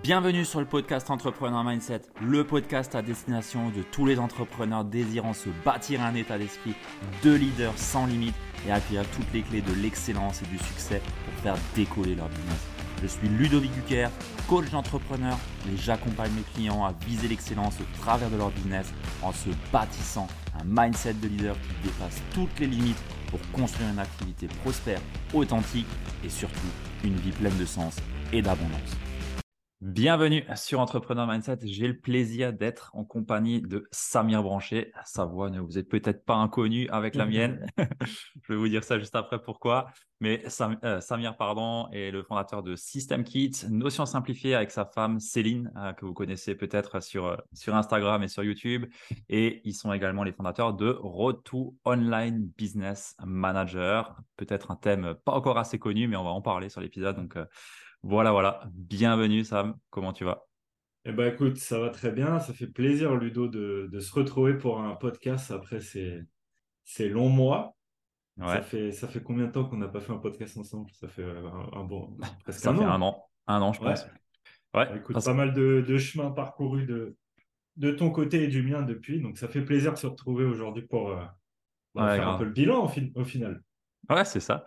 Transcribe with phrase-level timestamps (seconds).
[0.00, 5.34] Bienvenue sur le podcast Entrepreneur Mindset, le podcast à destination de tous les entrepreneurs désirant
[5.34, 6.74] se bâtir un état d'esprit
[7.22, 8.34] de leader sans limite
[8.66, 12.66] et acquérir toutes les clés de l'excellence et du succès pour faire décoller leur business.
[13.02, 14.08] Je suis Ludovic Duquer,
[14.48, 15.36] coach d'entrepreneur
[15.70, 20.26] et j'accompagne mes clients à viser l'excellence au travers de leur business en se bâtissant
[20.58, 25.00] un mindset de leader qui dépasse toutes les limites pour construire une activité prospère,
[25.34, 25.86] authentique
[26.24, 26.56] et surtout
[27.04, 27.96] une vie pleine de sens
[28.32, 28.96] et d'abondance.
[29.84, 31.58] Bienvenue sur Entrepreneur Mindset.
[31.64, 34.92] J'ai le plaisir d'être en compagnie de Samir Branché.
[35.04, 37.66] Sa voix ne vous est peut-être pas inconnue avec la mienne.
[38.44, 39.88] Je vais vous dire ça juste après pourquoi.
[40.20, 40.44] Mais
[40.84, 45.72] euh, Samir pardon, est le fondateur de System Kit, Notion Simplifiée avec sa femme Céline,
[45.76, 48.86] euh, que vous connaissez peut-être sur, euh, sur Instagram et sur YouTube.
[49.28, 54.14] Et ils sont également les fondateurs de Road to Online Business Manager.
[54.36, 57.16] Peut-être un thème pas encore assez connu, mais on va en parler sur l'épisode.
[57.16, 57.36] Donc,
[58.02, 58.62] voilà, voilà.
[58.72, 59.76] Bienvenue, Sam.
[59.90, 60.46] Comment tu vas?
[61.04, 62.38] Eh ben, écoute, ça va très bien.
[62.40, 66.20] Ça fait plaisir, Ludo, de, se retrouver pour un podcast après ces,
[66.84, 67.76] ces longs mois.
[68.38, 70.90] Ça, fait, ça fait combien de temps qu'on n'a pas fait un podcast ensemble?
[70.92, 72.90] Ça fait un, bon, presque ça un fait an.
[72.90, 73.28] un an.
[73.46, 74.04] Un an, je pense.
[74.04, 74.10] Ouais.
[74.72, 77.16] Bah, écoute, pas mal de, de chemin parcouru de,
[77.76, 79.20] de ton côté et du mien depuis.
[79.20, 81.24] Donc, ça fait plaisir de se retrouver aujourd'hui pour euh,
[81.94, 83.62] bah, faire un peu le bilan au final.
[84.08, 84.64] Ouais, c'est ça.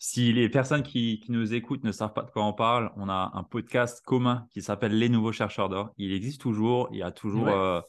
[0.00, 3.32] Si les personnes qui, nous écoutent ne savent pas de quoi on parle, on a
[3.34, 5.90] un podcast commun qui s'appelle Les Nouveaux Chercheurs d'Or.
[5.96, 7.80] Il existe toujours, il y a toujours, euh,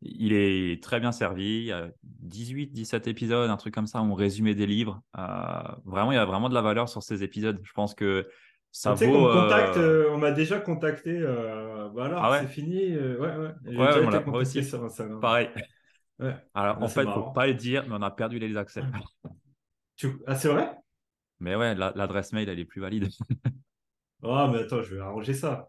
[0.00, 1.58] il est très bien servi.
[1.58, 5.02] Il y a 18, 17 épisodes, un truc comme ça, où on résumait des livres.
[5.18, 5.22] Euh,
[5.84, 7.58] vraiment, il y a vraiment de la valeur sur ces épisodes.
[7.64, 8.28] Je pense que
[8.70, 9.04] ça vaut.
[9.06, 11.20] On, contacte, euh, on m'a déjà contacté.
[11.92, 12.96] voilà, ah c'est fini.
[12.96, 13.76] ouais, ouais.
[13.76, 14.62] ouais on l'a aussi.
[14.62, 15.18] Sur Instagram.
[15.18, 15.48] Pareil.
[16.54, 18.82] Alors, en fait, il ne faut pas le dire, mais on a perdu les accès.
[20.28, 20.78] Ah, c'est vrai?
[21.40, 23.08] Mais ouais, l'adresse mail, elle est plus valide.
[24.24, 25.68] Ah, mais attends, je vais arranger ça.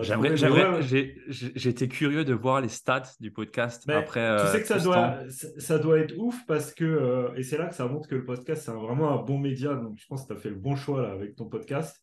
[0.00, 0.80] J'aimerais, j'aimerais,
[1.28, 4.38] j'étais curieux de voir les stats du podcast après.
[4.40, 7.66] Tu sais que ça doit, ça doit être ouf parce que, euh, et c'est là
[7.66, 9.74] que ça montre que le podcast, c'est vraiment un bon média.
[9.74, 12.00] Donc, je pense que tu as fait le bon choix là avec ton podcast.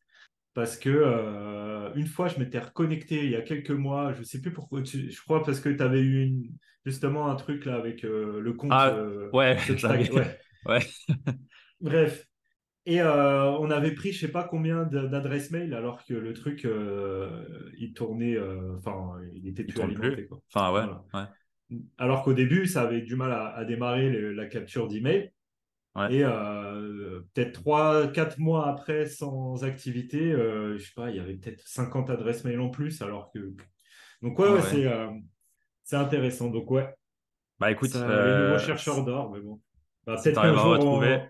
[0.53, 4.41] Parce que euh, une fois, je m'étais reconnecté il y a quelques mois, je sais
[4.41, 6.51] plus pourquoi, je crois parce que tu avais eu une,
[6.85, 8.71] justement un truc là avec euh, le compte.
[8.73, 8.93] Ah,
[9.33, 10.37] ouais, ouais.
[10.65, 10.79] ouais.
[11.79, 12.27] Bref,
[12.85, 16.65] et euh, on avait pris, je sais pas combien d'adresses mail, alors que le truc,
[16.65, 17.45] euh,
[17.77, 20.25] il tournait, euh, enfin, il était plus alimenté.
[20.25, 20.41] Quoi.
[20.51, 21.77] Enfin, ouais.
[21.97, 25.31] Alors qu'au début, ça avait du mal à, démarrer la capture d'email.
[26.09, 32.09] Et peut-être 3-4 mois après, sans activité, je sais pas, il y avait peut-être 50
[32.09, 33.01] adresses mail en plus.
[33.01, 33.53] Alors que.
[34.23, 34.89] Donc, ouais, ouais, c'est
[35.83, 36.49] c'est intéressant.
[36.49, 36.89] Donc, ouais.
[37.59, 39.61] Bah écoute, ça, les nouveaux chercheurs d'or, mais bon.
[40.05, 41.21] Bah, peut-être qu'un jour, retrouver...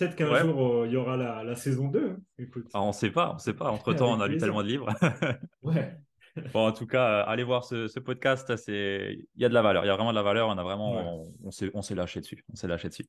[0.00, 2.16] Peut-être qu'un jour, euh, il y aura la, saison 2.
[2.38, 2.44] Hein.
[2.72, 3.70] Ah, on ne sait pas, on sait pas.
[3.70, 4.88] Entre-temps, on a lu tellement de livres.
[5.62, 5.96] ouais.
[6.54, 8.50] Bon, en tout cas, euh, allez voir ce, podcast.
[8.68, 9.84] Il y a de la valeur.
[9.84, 10.48] Il y a vraiment de la valeur.
[10.48, 12.44] On a vraiment, on, s'est lâché dessus.
[12.50, 13.04] On s'est lâché dessus.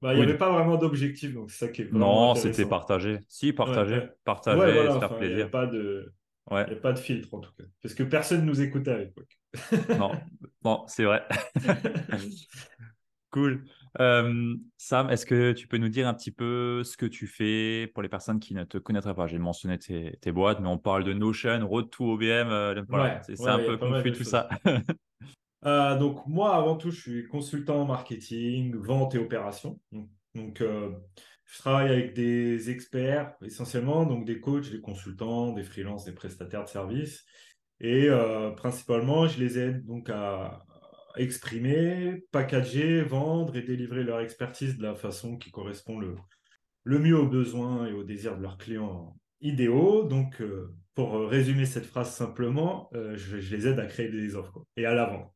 [0.00, 3.18] Bah, il n'y avait pas vraiment d'objectif, donc c'est ça qui est Non, c'était partagé.
[3.28, 5.36] Si, partager, partager, se faire plaisir.
[5.36, 6.14] Il n'y a pas de,
[6.48, 9.38] a pas de filtre en tout cas, parce que personne ne nous écoutait à l'époque.
[10.64, 11.22] non, c'est vrai.
[13.30, 13.62] cool.
[13.98, 17.90] Euh, Sam, est-ce que tu peux nous dire un petit peu ce que tu fais
[17.92, 19.26] pour les personnes qui ne te connaîtraient pas?
[19.26, 22.24] J'ai mentionné tes, boîtes, mais on parle de Notion, Road to OBM.
[22.50, 22.82] Euh,
[23.22, 24.48] c'est un peu confus tout ça.
[25.66, 29.78] Euh, donc, moi, avant tout, je suis consultant en marketing, vente et opération.
[30.34, 36.14] Donc, je travaille avec des experts essentiellement, donc des coachs, des consultants, des freelances, des
[36.14, 37.26] prestataires de services.
[37.78, 38.08] Et
[38.56, 40.64] principalement, je les aide donc à,
[41.16, 46.14] exprimer, packager, vendre et délivrer leur expertise de la façon qui correspond le,
[46.84, 50.04] le mieux aux besoins et aux désirs de leurs clients idéaux.
[50.04, 54.64] Donc, euh, pour résumer cette phrase simplement, euh, je, les aide à créer des offres
[54.76, 55.34] et à la vendre.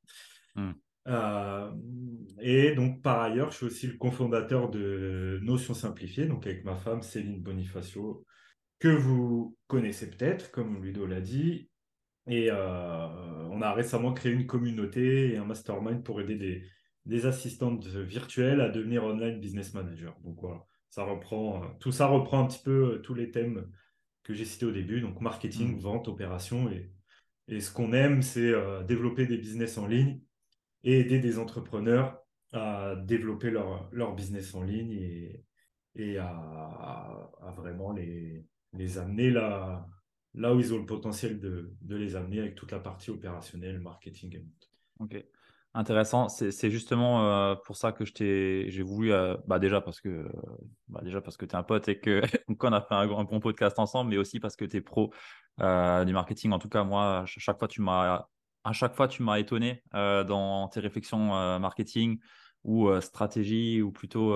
[0.55, 0.73] Hmm.
[1.07, 1.71] Euh,
[2.41, 6.77] et donc, par ailleurs, je suis aussi le cofondateur de Notion Simplifiée, donc avec ma
[6.77, 8.25] femme Céline Bonifacio,
[8.79, 11.69] que vous connaissez peut-être, comme Ludo l'a dit,
[12.27, 13.07] et euh,
[13.51, 16.65] on a récemment créé une communauté et un mastermind pour aider des,
[17.05, 20.17] des assistantes virtuelles à devenir online business manager.
[20.25, 23.71] Donc voilà, ça reprend, euh, tout ça reprend un petit peu euh, tous les thèmes
[24.23, 25.81] que j'ai cités au début, donc marketing, mmh.
[25.81, 26.71] vente, opération.
[26.71, 26.91] Et,
[27.49, 28.55] et ce qu'on aime, c'est
[28.87, 30.21] développer des business en ligne
[30.83, 32.19] et aider des entrepreneurs
[32.55, 35.45] à développer leur, leur business en ligne et,
[35.97, 39.87] et à, à, vraiment les, les amener là,
[40.35, 43.79] là où ils ont le potentiel de, de les amener avec toute la partie opérationnelle,
[43.81, 44.45] marketing.
[44.99, 45.25] Ok,
[45.75, 46.29] intéressant.
[46.29, 50.29] C'est justement euh, pour ça que j'ai voulu, euh, bah déjà parce que,
[50.89, 52.21] bah déjà parce que tu es un pote et que
[52.59, 55.13] qu'on a fait un, bon podcast ensemble, mais aussi parce que tu es pro
[55.59, 56.53] du marketing.
[56.53, 58.27] En tout cas, moi, chaque fois, tu m'as,
[58.65, 62.19] à chaque fois, tu m'as étonné dans tes réflexions marketing
[62.65, 64.35] ou stratégie ou plutôt,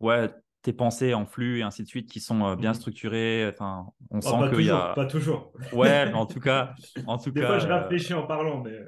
[0.00, 0.30] ouais,
[0.62, 3.48] tes pensées en flux et ainsi de suite qui sont bien mmh structurées.
[3.48, 4.92] Enfin, on oh, sent qu'il y a.
[4.94, 5.52] Pas toujours.
[5.72, 6.74] Ouais, mais en tout cas,
[7.06, 7.46] en tout Des cas.
[7.46, 8.78] fois, je réfléchis en parlant, mais.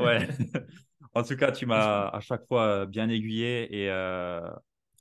[0.00, 0.28] ouais.
[1.14, 3.86] en tout cas, tu m'as à chaque fois bien aiguillé et,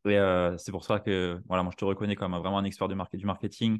[0.06, 2.96] et c'est pour ça que voilà, moi je te reconnais comme vraiment un expert du,
[3.14, 3.80] du marketing.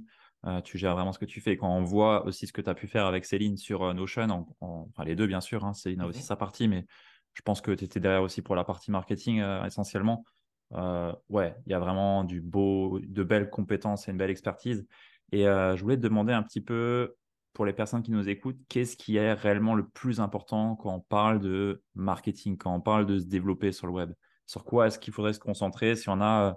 [0.64, 1.58] tu gères vraiment ce que tu fais.
[1.58, 5.04] Quand on voit aussi ce que tu as pu faire avec Céline sur Notion, enfin
[5.04, 6.86] les deux bien sûr, hein, Céline a aussi mmh sa partie, mais
[7.34, 10.24] je pense que tu étais derrière aussi pour la partie marketing essentiellement.
[10.72, 14.86] Ouais, il y a vraiment du beau, de belles compétences et une belle expertise.
[15.32, 17.16] Et je voulais te demander un petit peu
[17.54, 21.00] pour les personnes qui nous écoutent, qu'est-ce qui est réellement le plus important quand on
[21.00, 24.14] parle de marketing, quand on parle de se développer sur le web?
[24.46, 26.54] Sur quoi est-ce qu'il faudrait se concentrer Si on a euh,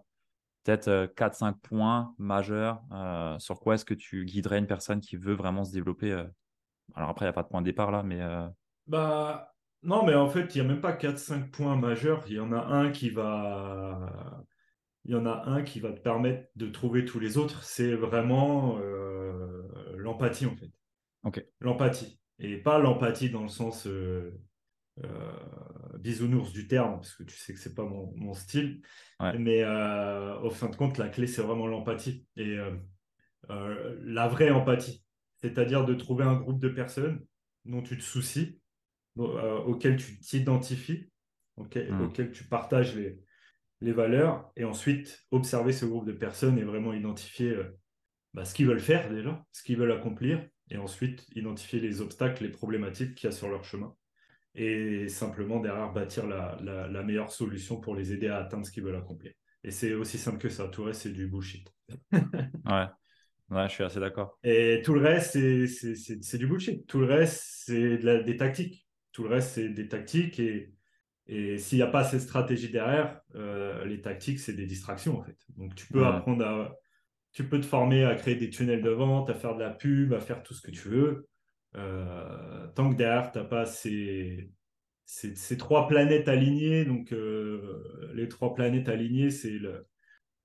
[0.65, 5.17] peut-être 4-5 euh, points majeurs, euh, sur quoi est-ce que tu guiderais une personne qui
[5.17, 6.13] veut vraiment se développer
[6.95, 8.21] Alors après, il n'y a pas de point de départ là, mais...
[8.87, 9.52] Bah,
[9.83, 12.25] non, mais en fait, il n'y a même pas 4-5 points majeurs.
[12.29, 14.45] Il y en a un qui va
[15.05, 17.95] il y en a un qui va te permettre de trouver tous les autres, c'est
[17.95, 18.79] vraiment
[19.97, 20.71] l'empathie en fait.
[21.61, 22.21] L'empathie.
[22.39, 24.33] Et pas l'empathie dans le sens euh,
[25.05, 28.83] euh, bisounours du terme, parce que tu sais que c'est pas mon, style.
[29.39, 32.27] Mais euh, au fin de compte, la clé, c'est vraiment l'empathie.
[32.37, 32.57] Et
[33.49, 35.05] la vraie empathie.
[35.37, 37.25] C'est-à-dire de trouver un groupe de personnes
[37.65, 38.61] dont tu te soucies,
[39.17, 41.11] auxquelles tu t'identifies,
[41.57, 42.01] hmm.
[42.03, 43.19] auxquelles tu partages les,
[43.81, 47.57] les valeurs, et ensuite observer ce groupe de personnes et vraiment identifier
[48.35, 52.45] bah, ce qu'ils veulent faire déjà, ce qu'ils veulent accomplir, et ensuite identifier les obstacles,
[52.45, 53.95] les problématiques qu'il y a sur leur chemin,
[54.55, 58.83] et simplement derrière bâtir la, la, meilleure solution pour les aider à atteindre ce qu'ils
[58.83, 59.33] veulent accomplir.
[59.65, 60.69] Et c'est aussi simple que ça.
[60.69, 61.73] Tout le reste, c'est du bullshit.
[62.13, 62.87] ouais.
[63.51, 64.39] ouais, je suis assez d'accord.
[64.43, 66.87] Et tout le reste, c'est du bullshit.
[66.87, 68.87] Tout le reste, c'est des tactiques.
[69.13, 70.39] Tout le reste, c'est des tactiques.
[70.41, 70.75] Et,
[71.27, 75.23] et s'il n'y a pas cette stratégie derrière, euh, les tactiques, c'est des distractions, en
[75.23, 75.39] fait.
[75.57, 76.75] Donc, tu peux apprendre à,
[77.33, 80.13] tu peux te former à créer des tunnels de vente, à faire de la pub,
[80.13, 81.29] à faire tout ce que tu veux.
[81.77, 84.51] Euh, tant que derrière, tu n'as pas ces,
[85.05, 86.85] ces, trois planètes alignées.
[86.85, 89.87] Donc, euh, les trois planètes alignées, c'est le,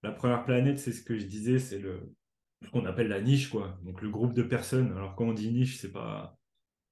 [0.04, 2.14] la première planète, c'est ce que je disais, c'est le
[2.64, 3.78] ce qu'on appelle la niche, quoi.
[3.84, 4.92] Donc, le groupe de personnes.
[4.94, 6.40] Alors, quand on dit niche, c'est pas,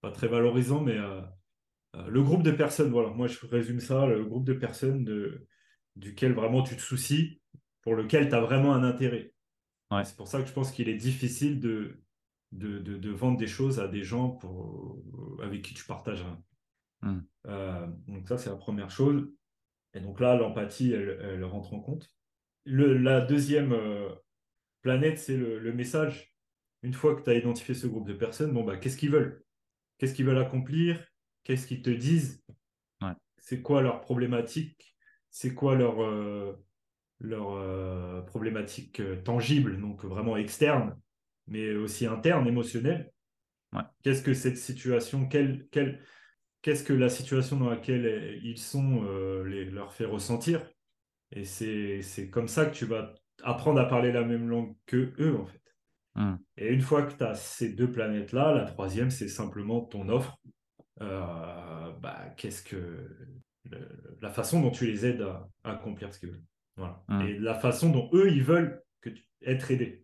[0.01, 0.98] pas très valorisant, mais
[2.07, 5.47] le groupe de personnes, voilà, moi, je résume ça, le groupe de personnes de,
[5.95, 7.42] duquel vraiment tu te soucies,
[7.81, 9.33] pour lequel tu as vraiment un intérêt.
[10.03, 12.01] C'est pour ça que je pense qu'il est difficile de,
[12.51, 15.01] de, vendre des choses à des gens pour,
[15.42, 16.25] avec qui tu partages
[17.01, 17.19] hmm.
[17.47, 19.31] euh, donc ça, c'est la première chose.
[19.94, 22.12] Et donc là, l'empathie, elle, rentre en compte.
[22.65, 24.09] Le, la deuxième euh,
[24.81, 26.36] planète, c'est le, message.
[26.83, 29.45] Une fois que tu as identifié ce groupe de personnes, bon, bah, qu'est-ce qu'ils veulent?
[29.98, 31.01] Qu'est-ce qu'ils veulent accomplir?
[31.45, 32.44] Qu'est-ce qu'ils te disent?
[33.38, 34.97] C'est quoi leur problématique?
[35.30, 36.59] C'est quoi leur, euh,
[37.19, 41.00] leurs euh, problématiques euh, tangibles, donc vraiment externes,
[41.47, 43.12] mais aussi internes, émotionnelles.
[44.01, 45.68] Qu'est-ce que cette situation, quelle,
[46.62, 49.03] qu'est-ce que la situation dans laquelle ils sont
[49.44, 50.65] les, leur fait ressentir?
[51.31, 53.13] Et c'est comme ça que tu vas
[53.44, 55.62] apprendre à parler la même langue que eux, en fait.
[56.15, 56.38] Hmm.
[56.56, 60.39] Et une fois que tu as ces deux planètes-là, la troisième, c'est simplement ton offre.
[61.00, 63.10] Bah, qu'est-ce que
[64.22, 66.43] la façon dont tu les aides à accomplir ce qu'ils veulent.
[67.08, 67.22] Mmh.
[67.22, 69.25] Et la façon dont eux, ils veulent que tu...
[69.41, 70.03] être aidé.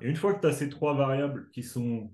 [0.00, 2.12] Et une fois que tu as ces trois variables qui sont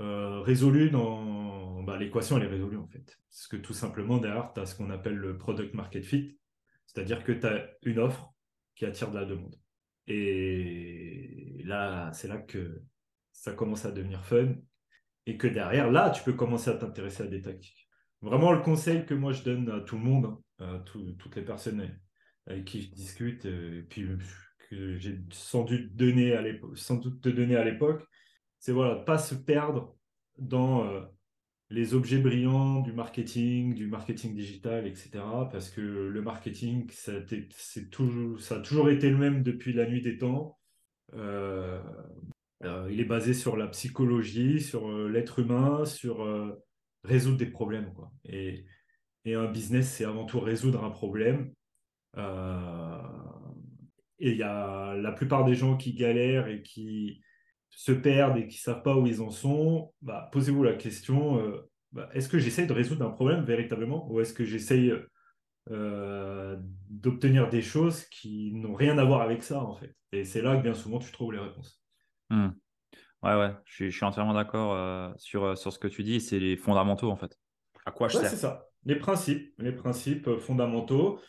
[0.00, 3.18] euh, résolues dans bah, l'équation, elle est résolue en fait.
[3.30, 6.38] Parce que tout simplement, derrière, tu as ce qu'on appelle le product market fit,
[6.86, 8.32] c'est-à-dire que tu as une offre
[8.74, 9.56] qui attire de la demande.
[10.06, 12.82] Et là, c'est là que
[13.32, 14.54] ça commence à devenir fun
[15.28, 17.86] et que derrière, là, tu peux commencer à t'intéresser à des tactiques.
[18.22, 21.42] Vraiment, le conseil que moi je donne à tout le monde, hein, à toutes les
[21.42, 21.86] personnes
[22.46, 24.16] avec qui je discute, euh, et puis euh,
[24.70, 26.42] que j'ai sans doute donné à
[26.76, 28.06] sans doute te donner à l'époque,
[28.58, 29.94] c'est voilà, pas se perdre
[30.38, 31.02] dans euh,
[31.68, 35.10] les objets brillants du marketing, du marketing digital, etc.
[35.52, 40.58] Parce que le marketing, ça, a toujours été le même depuis la nuit des temps.
[42.98, 46.26] Il est basé sur la psychologie, sur l'être humain, sur
[47.04, 47.92] résoudre des problèmes.
[48.24, 48.64] Et,
[49.24, 51.52] et un business, c'est avant tout résoudre un problème
[52.16, 52.98] euh,
[54.18, 57.20] et il y a la plupart des gens qui galèrent et qui
[57.70, 59.92] se perdent et qui ne savent pas où ils en sont.
[60.02, 64.10] Bah, posez-vous la question euh, bah, est-ce que j'essaye de résoudre un problème véritablement?
[64.10, 64.92] Ou est-ce que j'essaye
[65.70, 66.56] euh,
[66.88, 69.94] d'obtenir des choses qui n'ont rien à voir avec ça en fait?
[70.12, 71.80] Et c'est là que bien souvent tu trouves les réponses.
[72.30, 72.48] Hmm.
[73.22, 76.02] Ouais, ouais, je suis, je suis entièrement d'accord euh, sur, euh, sur ce que tu
[76.04, 76.20] dis.
[76.20, 77.36] C'est les fondamentaux, en fait.
[77.84, 78.30] À quoi je Ouais, sers?
[78.30, 78.66] c'est ça.
[78.84, 81.20] Les principes, les principes euh, fondamentaux.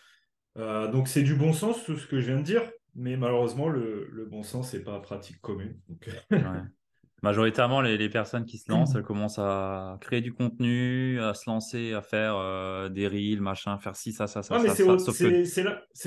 [0.57, 2.61] Euh, donc, c'est du bon sens, tout ce que je viens de dire,
[2.95, 5.79] mais malheureusement, le, le bon sens n'est pas pratique commune.
[5.87, 6.61] Donc, Ouais.
[7.21, 11.49] Majoritairement, les, les personnes qui se lancent, elles commencent à créer du contenu, à se
[11.49, 14.85] lancer, à faire euh, des reels, machin, faire ci, ça, ça, ça, Ouais, mais c'est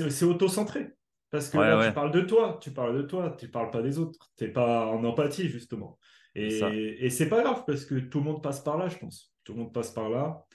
[0.09, 0.87] c'est auto-centré.
[1.33, 3.81] Parce que ouais, là, tu parles de toi, tu parles de toi, tu parles pas
[3.81, 4.31] des autres.
[4.35, 5.97] T'es pas en empathie, justement.
[6.35, 6.59] Et,
[7.03, 9.33] et c'est pas grave, parce que tout le monde passe par là, je pense.
[9.43, 10.45] Tout le monde passe par là.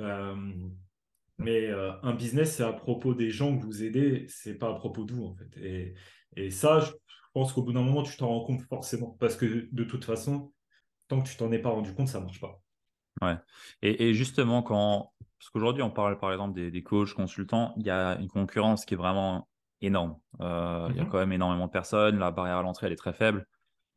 [0.00, 0.36] Euh,
[1.38, 4.74] mais euh, un business, c'est à propos des gens que vous aidez, c'est pas à
[4.74, 5.56] propos de vous, en fait.
[5.62, 5.94] Et,
[6.36, 6.92] et ça, je
[7.32, 9.16] pense qu'au bout d'un moment, tu t'en rends compte forcément.
[9.18, 10.52] Parce que de toute façon,
[11.08, 12.60] tant que tu t'en es pas rendu compte, ça marche pas.
[13.22, 13.36] Ouais.
[13.80, 17.86] Et, et justement, quand, parce qu'aujourd'hui, on parle par exemple des, des coachs, consultants, il
[17.86, 19.48] y a une concurrence qui est vraiment
[19.80, 20.18] énorme.
[20.40, 21.10] Euh, il y a Mhm.
[21.10, 23.46] quand même énormément de personnes, la barrière à l'entrée, elle est très faible.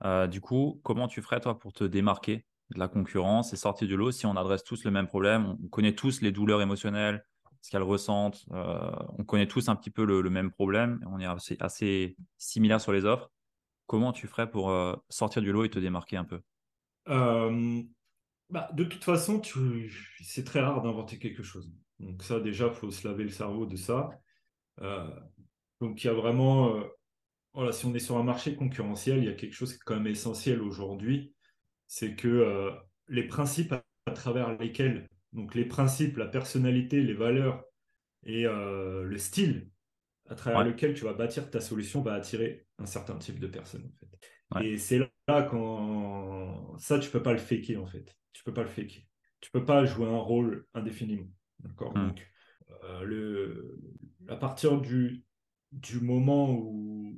[0.04, 3.88] Euh, du coup, comment tu ferais, toi, pour te démarquer de la concurrence et sortir
[3.88, 5.58] du lot si on adresse tous le même problème?
[5.64, 7.26] On connaît tous les douleurs émotionnelles,
[7.62, 11.20] ce qu'elles ressentent, euh, on connaît tous un petit peu le, le même problème, on
[11.20, 13.32] est assez, assez similaires sur les offres.
[13.88, 14.74] Comment tu ferais pour
[15.10, 16.42] sortir du lot et te démarquer un peu?
[18.50, 19.92] Bah, de toute façon, tu...
[20.22, 21.72] c'est très rare d'inventer quelque chose.
[22.00, 24.10] Donc ça, déjà, il faut se laver le cerveau de ça.
[24.82, 25.10] Euh,
[25.82, 26.84] donc il y a vraiment, euh,
[27.54, 29.84] voilà, si on est sur un marché concurrentiel, il y a quelque chose qui est
[29.84, 31.34] quand même essentiel aujourd'hui,
[31.88, 32.72] c'est que euh,
[33.08, 37.64] les principes à, travers lesquels, donc les principes, la personnalité, les valeurs
[38.24, 39.70] et euh, le style
[40.30, 43.48] à travers Ouais, lequel tu vas bâtir ta solution va attirer un certain type de
[43.48, 44.60] personnes, en fait.
[44.60, 44.68] ouais.
[44.68, 48.16] Et c'est là quand ça, tu peux pas le faker, en fait.
[48.34, 49.04] Tu peux pas le faker.
[49.42, 51.28] Tu peux pas jouer un rôle indéfiniment.
[51.60, 51.98] D'accord?
[51.98, 52.10] Hmm.
[52.10, 52.28] Donc,
[53.02, 53.80] le...
[54.30, 55.26] à partir du,
[55.72, 57.18] du moment où,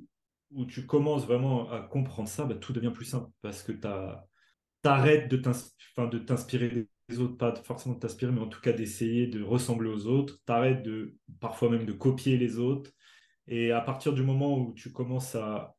[0.67, 3.88] tu commences vraiment à comprendre ça, bah, tout devient plus simple parce que tu
[4.83, 5.38] arrêtes de
[6.19, 10.05] t'inspirer des autres, pas forcément de t'inspirer, mais en tout cas d'essayer de ressembler aux
[10.05, 10.39] autres.
[10.45, 12.91] Tu arrêtes de, parfois même de copier les autres.
[13.48, 15.75] Et à partir du moment où tu commences à,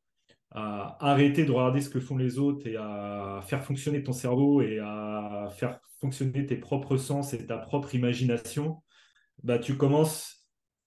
[0.50, 4.62] à arrêter de regarder ce que font les autres et à faire fonctionner ton cerveau
[4.62, 8.82] et à faire fonctionner tes propres sens et ta propre imagination,
[9.42, 10.43] bah, tu commences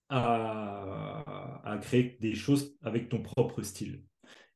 [0.09, 4.03] à, à créer des choses avec ton propre style.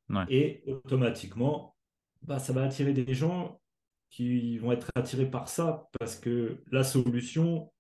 [0.10, 0.26] Ouais.
[0.30, 1.76] Et automatiquement,
[2.22, 3.60] bah, ça va attirer des gens
[4.10, 7.72] qui vont être attirés par ça parce que la solution,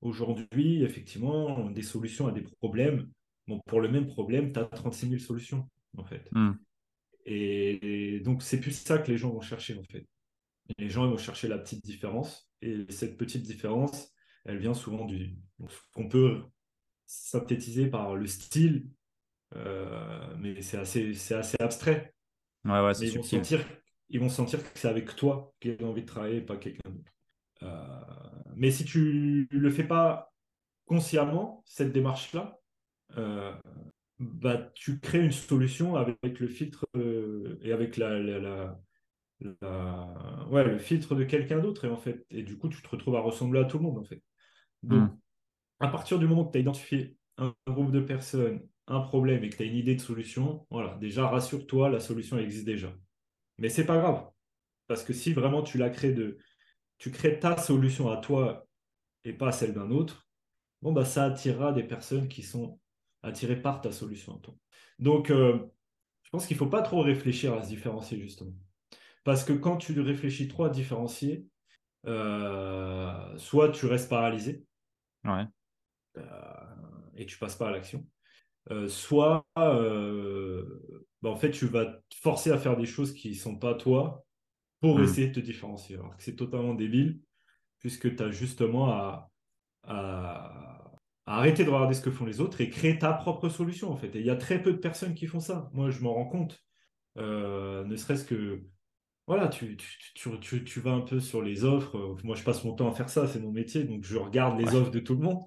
[0.00, 3.10] aujourd'hui, effectivement, des solutions à des problèmes,
[3.48, 6.28] bon, pour le même problème, tu as 36 000 solutions, en fait.
[6.32, 6.52] Hmm.
[7.26, 10.06] Et donc, c'est plus ça que les gens vont chercher, en fait.
[10.78, 12.48] Les gens ils vont chercher la petite différence.
[12.62, 14.12] Et cette petite différence,
[14.44, 15.36] elle vient souvent du.
[15.68, 16.42] ce qu'on peut
[17.12, 18.88] synthétiser par le style,
[19.56, 22.14] euh, mais c'est assez, c'est assez abstrait.
[22.64, 23.64] Ouais, ouais, c'est Mais ils vont sentir,
[24.10, 27.12] ils vont sentir que c'est avec toi qu'ils ont envie de travailler, pas quelqu'un d'autre.
[27.64, 28.04] Euh,
[28.56, 30.32] mais si tu le fais pas
[30.86, 32.60] consciemment, cette démarche-là,
[33.18, 33.52] euh,
[34.20, 36.86] bah, tu crées une solution avec le filtre
[37.62, 38.80] et avec la, la, la-
[39.62, 41.84] la- ouais, le filtre de quelqu'un d'autre.
[41.86, 43.98] Et, en fait, et du coup, tu te retrouves à ressembler à tout le monde.
[43.98, 44.22] En fait.
[44.88, 45.06] Hmm.
[45.82, 49.50] À partir du moment que tu as identifié un groupe de personnes, un problème et
[49.50, 52.94] que tu as une idée de solution, voilà, déjà rassure-toi, la solution existe déjà.
[53.58, 54.30] Mais c'est pas grave.
[54.86, 56.38] Parce que si vraiment tu la crées de,
[56.98, 58.66] tu crées ta solution à toi
[59.24, 60.28] et pas celle d'un autre,
[60.82, 62.78] bon, bah, ça attirera des personnes qui sont
[63.22, 64.54] attirées par ta solution à toi.
[65.00, 65.58] Donc, euh,
[66.22, 68.54] je pense qu'il ne faut pas trop réfléchir à se différencier, justement.
[69.24, 71.46] Parce que quand tu réfléchis trop à différencier,
[72.06, 74.64] euh, soit tu restes paralysé.
[76.18, 76.22] Euh,
[77.16, 78.06] et tu passes pas à l'action,
[78.70, 80.80] euh, soit euh,
[81.22, 83.74] bah, en fait, tu vas te forcer à faire des choses qui ne sont pas
[83.74, 84.24] toi
[84.80, 85.02] pour Hmm.
[85.02, 85.96] essayer de te différencier.
[85.96, 87.20] Alors que c'est totalement débile,
[87.80, 89.30] puisque tu as justement à,
[89.84, 90.92] à-
[91.26, 93.96] à arrêter de regarder ce que font les autres et créer ta propre solution, en
[93.96, 94.14] fait.
[94.16, 95.70] Et il y a très peu de personnes qui font ça.
[95.72, 96.60] Moi, je m'en rends compte.
[97.18, 98.62] Euh, ne serait-ce que,
[99.26, 102.16] voilà, tu, tu, tu, tu- vas un peu sur les offres.
[102.24, 103.84] Moi, je passe mon temps à faire ça, c'est mon métier.
[103.84, 104.76] Donc, je regarde les Ouais.
[104.76, 105.42] offres de tout le monde.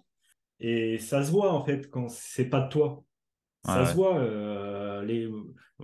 [0.60, 3.04] Et ça se voit, en fait, quand c'est pas de toi.
[3.68, 3.96] Ouais, Ça se ouais.
[3.96, 4.20] voit.
[4.20, 5.30] euh, les...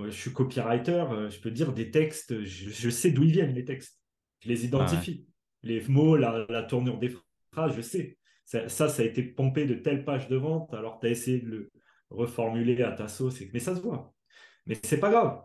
[0.06, 3.54] je suis copywriter, euh, je peux dire des textes, je, je sais d'où ils viennent,
[3.54, 4.00] les textes.
[4.42, 4.68] Je les ouais.
[4.68, 5.28] identifie.
[5.64, 7.14] Les mots, la, la tournure des
[7.54, 8.18] phrases, je sais.
[8.46, 11.40] Ça, ça, ça a été pompé de telle page de vente, alors tu as essayé
[11.40, 11.72] de le
[12.10, 13.42] reformuler à ta sauce.
[13.42, 14.14] et- Mais ça se voit.
[14.66, 15.42] Mais c'est pas grave.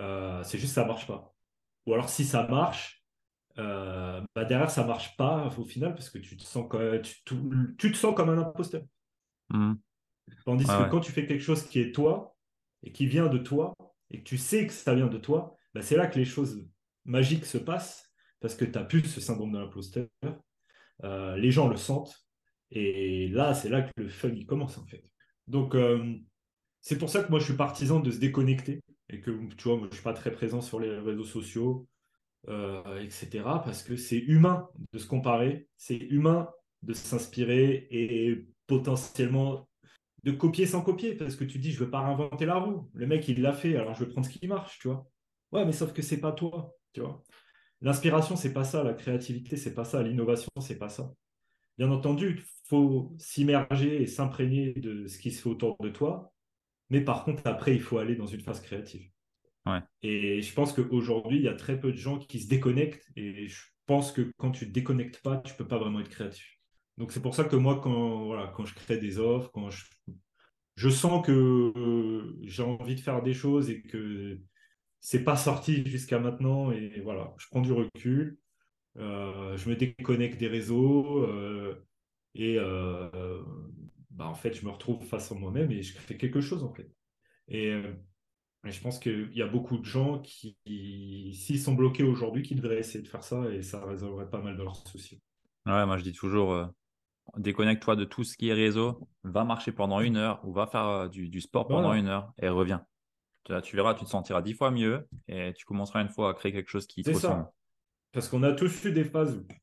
[0.00, 1.34] Euh, c'est juste que ça marche pas.
[1.86, 3.01] Ou alors si ça marche,
[3.58, 7.22] euh, bah derrière ça marche pas au final parce que tu te sens, comme- tu,
[7.24, 8.82] tu- tu te sens comme un imposteur.
[9.50, 9.74] Hmm.
[10.44, 10.88] Tandis Ouais, que ouais.
[10.90, 12.36] quand tu fais quelque chose qui est toi
[12.82, 13.74] et qui vient de toi
[14.10, 16.66] et que tu sais que ça vient de toi, bah, c'est là que les choses
[17.04, 20.06] magiques se passent parce que tu n'as plus ce syndrome de l'imposteur.
[21.04, 22.14] Euh, les gens le sentent.
[22.70, 25.04] Et là, c'est là que le fun il commence en fait.
[25.46, 26.14] Donc, euh,
[26.80, 29.76] c'est pour ça que moi, je suis partisan de se déconnecter et que, tu vois,
[29.76, 31.86] moi, je ne suis pas très présent sur les réseaux sociaux,
[32.48, 33.42] euh, etc.
[33.64, 36.50] Parce que c'est humain de se comparer, c'est humain
[36.82, 39.68] de s'inspirer et potentiellement
[40.24, 42.90] de copier sans copier parce que tu dis, je ne veux pas réinventer la roue.
[42.94, 45.06] Le mec, il l'a fait, alors je vais prendre ce qui marche, tu vois.
[45.52, 47.22] Ouais, mais sauf que c'est pas toi, tu vois.
[47.80, 48.84] L'inspiration, c'est pas ça.
[48.84, 50.02] La créativité, c'est pas ça.
[50.02, 51.12] L'innovation, c'est pas ça.
[51.78, 56.32] Bien entendu, il faut s'immerger et s'imprégner de ce qui se fait autour de toi.
[56.90, 59.10] Mais par contre, après, il faut aller dans une phase créative.
[60.02, 63.06] Et je pense qu'aujourd'hui, il y a très peu de gens qui se déconnectent.
[63.16, 66.00] Et je pense que quand tu ne te déconnectes pas, tu ne peux pas vraiment
[66.00, 66.58] être créatif.
[66.98, 69.84] Donc c'est pour ça que moi, quand, voilà, quand je crée des offres, quand je,
[70.76, 74.40] je sens que euh, j'ai envie de faire des choses et que
[75.00, 78.38] c'est pas sorti jusqu'à maintenant et voilà, je prends du recul,
[78.98, 81.84] euh, je me déconnecte des réseaux euh,
[82.34, 82.56] et
[84.10, 86.72] bah, en fait je me retrouve face à moi-même et je fais quelque chose en
[86.72, 86.90] fait.
[87.48, 87.74] Et,
[88.64, 90.56] je pense qu'il y a beaucoup de gens qui,
[91.34, 94.56] s'ils sont bloqués aujourd'hui, qui devraient essayer de faire ça et ça résolverait pas mal
[94.56, 95.20] de leurs soucis.
[95.66, 96.68] Ouais, moi je dis toujours,
[97.36, 101.10] déconnecte-toi de tout ce qui est réseau, va marcher pendant une heure ou va faire
[101.10, 102.86] du, sport pendant une heure et reviens.
[103.64, 106.52] Tu verras, tu te sentiras dix fois mieux et tu commenceras une fois à créer
[106.52, 107.48] quelque chose qui te ressemble.
[108.12, 109.56] Parce qu'on a tous eu des phases où, tu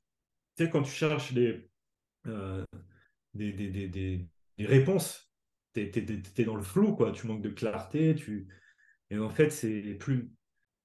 [0.57, 1.69] sais, quand tu cherches des,
[2.25, 2.65] euh,
[3.33, 5.31] des, des, des, des, réponses,
[5.73, 7.11] tu es, dans le flou, quoi.
[7.11, 8.15] Tu manques de clarté.
[8.15, 8.47] Tu...
[9.09, 10.29] Et en fait, c'est plus,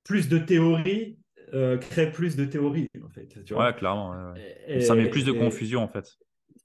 [0.05, 1.19] plus de théorie
[1.53, 3.45] euh, crée plus de théorie, en fait.
[3.45, 4.35] Tu vois ouais, clairement.
[4.81, 6.11] ça met plus de confusion, en fait.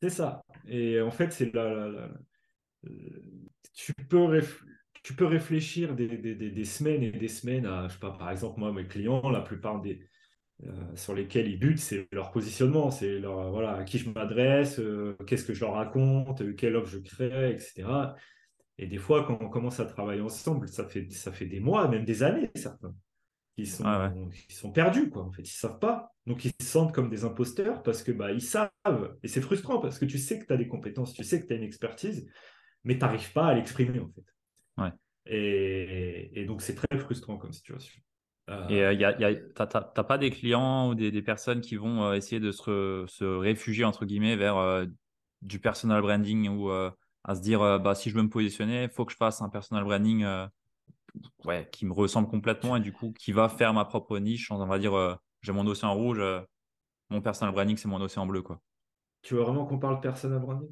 [0.02, 0.42] C'est ça.
[0.68, 2.10] Et en fait, c'est la,
[3.74, 4.42] tu peux
[5.04, 8.72] tu peux réfléchir des, semaines et des semaines à, je sais pas, par exemple, moi,
[8.72, 10.00] mes clients, la plupart des
[10.66, 14.78] euh, sur lesquels ils butent, c'est leur positionnement, c'est leur, voilà, à qui je m'adresse,
[14.80, 17.88] euh, qu'est-ce que je leur raconte, euh, quelle offre je crée, etc.
[18.82, 21.90] Et des fois, quand on commence à travailler ensemble, ça fait, ça fait des mois,
[21.90, 22.96] même des années, certains,
[23.58, 24.14] qui sont, ah
[24.48, 25.24] sont perdus, quoi.
[25.24, 26.14] En fait, ils savent pas.
[26.26, 28.72] Donc, ils se sentent comme des imposteurs parce que bah, ils savent.
[29.22, 31.46] Et c'est frustrant parce que tu sais que tu as des compétences, tu sais que
[31.46, 32.26] tu as une expertise,
[32.86, 34.24] mais tu n'arrives pas à l'exprimer, en fait.
[35.32, 38.02] Et, donc, c'est très frustrant comme situation.
[38.70, 39.24] Et euh, tu
[39.60, 43.84] n'as pas des clients ou des, personnes qui vont euh, essayer de se, se, réfugier,
[43.84, 44.86] entre guillemets, vers euh,
[45.42, 46.72] du personal branding ou
[47.24, 49.50] à se dire, bah, si je veux me positionner, il faut que je fasse un
[49.50, 50.26] personal branding
[51.46, 54.52] ouais, qui me ressemble complètement et du coup, qui va faire ma propre niche.
[54.52, 56.22] On va dire, j'ai mon en rouge,
[57.10, 58.42] mon personal branding, c'est mon en bleu.
[58.42, 58.62] Quoi.
[59.22, 60.72] Tu veux vraiment qu'on parle personal branding?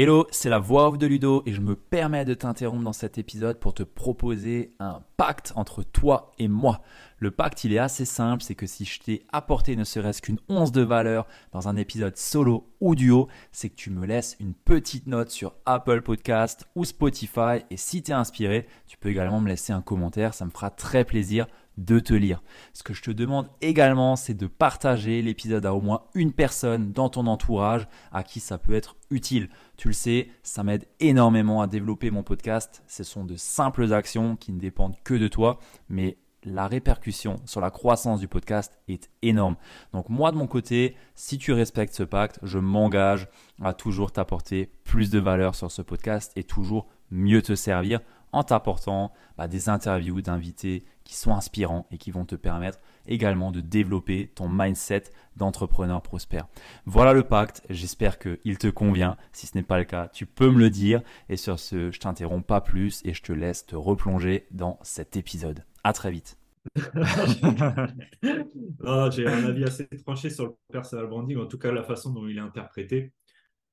[0.00, 3.18] Hello, c'est la voix off de Ludo et je me permets de t'interrompre dans cet
[3.18, 6.82] épisode pour te proposer un pacte entre toi et moi.
[7.18, 10.38] Le pacte, il est assez simple, c'est que si je t'ai apporté ne serait-ce qu'une
[10.48, 14.54] once de valeur dans un épisode solo ou duo, c'est que tu me laisses une
[14.54, 19.40] petite note sur Apple Podcast ou Spotify et si tu es inspiré, tu peux également
[19.40, 22.42] me laisser un commentaire, ça me fera très plaisir de te lire.
[22.74, 26.92] Ce que je te demande également, c'est de partager l'épisode à au moins une personne
[26.92, 29.48] dans ton entourage à qui ça peut être utile.
[29.76, 32.82] Tu le sais, ça m'aide énormément à développer mon podcast.
[32.88, 37.60] Ce sont de simples actions qui ne dépendent que de toi, mais la répercussion sur
[37.60, 39.56] la croissance du podcast est énorme.
[39.92, 43.28] Donc moi de mon côté, si tu respectes ce pacte, je m'engage
[43.62, 48.00] à toujours t'apporter plus de valeur sur ce podcast et toujours mieux te servir
[48.32, 53.50] en t'apportant bah, des interviews d'invités qui sont inspirants et qui vont te permettre également
[53.50, 55.04] de développer ton mindset
[55.36, 56.46] d'entrepreneur prospère.
[56.84, 59.16] Voilà le pacte, j'espère qu'il te convient.
[59.32, 61.02] Si ce n'est pas le cas, tu peux me le dire.
[61.28, 65.16] Et sur ce, je t'interromps pas plus et je te laisse te replonger dans cet
[65.16, 65.64] épisode.
[65.84, 66.36] À très vite.
[69.12, 72.26] J'ai un avis assez tranché sur le personal branding, en tout cas la façon dont
[72.26, 73.12] il est interprété.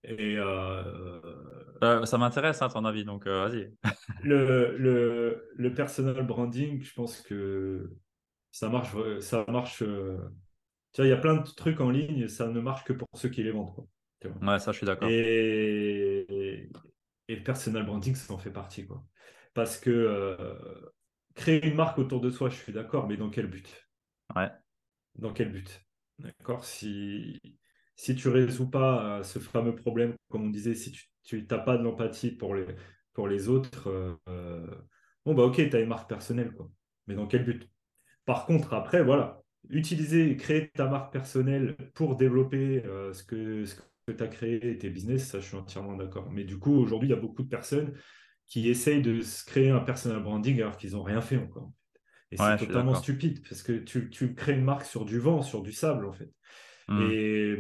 [0.08, 1.20] Et euh,
[1.84, 3.74] euh, ça m'intéresse, à hein, ton avis, donc euh, vas-y.
[4.24, 7.92] le, le, le, personal branding, je pense que
[8.52, 8.96] ça marche.
[9.20, 12.84] Ça marche tu vois, il y a plein de trucs en ligne, ça ne marche
[12.84, 13.74] que pour ceux qui les vendent.
[13.74, 13.86] Quoi,
[14.42, 15.10] ouais, ça, je suis d'accord.
[15.10, 16.26] Et,
[17.28, 18.86] et, le personal branding, ça en fait partie.
[18.86, 19.04] Quoi.
[19.54, 20.38] Parce que
[21.34, 23.90] créer une marque autour de soi, je suis d'accord, mais dans quel but?
[24.36, 24.52] Ouais.
[25.16, 25.82] Dans quel but?
[26.20, 26.64] D'accord?
[26.64, 27.42] Si
[27.96, 31.60] si tu ne résous pas euh, ce fameux problème, comme on disait, si tu n'as
[31.60, 32.66] pas de l'empathie pour les,
[33.14, 34.68] pour les autres, euh, euh,
[35.26, 36.70] bon, bah ok, tu as une marque personnelle, quoi.
[37.08, 37.70] Mais dans quel but?
[38.26, 44.12] Par contre, après, voilà, utiliser, créer ta marque personnelle pour développer ce que, ce que
[44.12, 46.32] tu as créé et tes business, ça, je suis entièrement d'accord.
[46.32, 47.94] Mais du coup, aujourd'hui, il y a beaucoup de personnes
[48.48, 51.72] qui essayent de se créer un personal branding alors qu'ils n'ont rien fait encore.
[52.32, 55.42] Et Ouais, c'est totalement stupide parce que tu, tu crées une marque sur du vent,
[55.42, 56.30] sur du sable, en fait.
[56.88, 57.12] Hmm.
[57.20, 57.58] Et,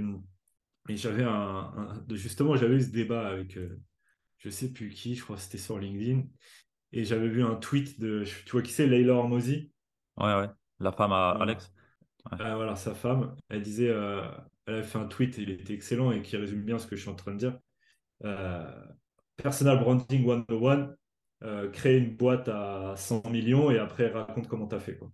[0.89, 3.79] et j'avais un, un- justement, j'avais eu ce débat avec, euh,
[4.39, 6.23] je sais plus qui, je crois que c'était sur LinkedIn.
[6.93, 9.71] Et j'avais vu un tweet de, tu vois qui c'est, Leila Hormozy?
[10.17, 10.49] Ouais, ouais.
[10.79, 11.39] La femme à Voilà.
[11.39, 11.71] Alex.
[12.31, 14.23] Ouais, Ah, voilà, sa femme, elle disait, euh,
[14.67, 17.01] elle avait fait un tweet, il était excellent et qui résume bien ce que je
[17.03, 17.59] suis en train de dire.
[18.25, 18.71] Euh,
[19.37, 20.95] Personal Branding 101,
[21.43, 25.11] euh, créer une boîte à 100 millions et après raconte comment tu as fait, quoi.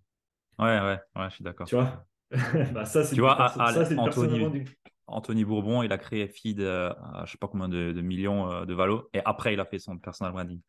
[0.60, 1.70] ouais, ouais, ouais, je suis d'accord.
[1.70, 2.06] Tu vois?
[2.74, 4.64] Bah, ça, c'est Tu vois, perso- à- ça, à- c'est du Anthony.
[5.08, 8.50] Anthony Bourbon, il a créé Feed euh, à je sais pas combien de, de millions
[8.50, 10.62] euh, de valo et après il a fait son personal branding.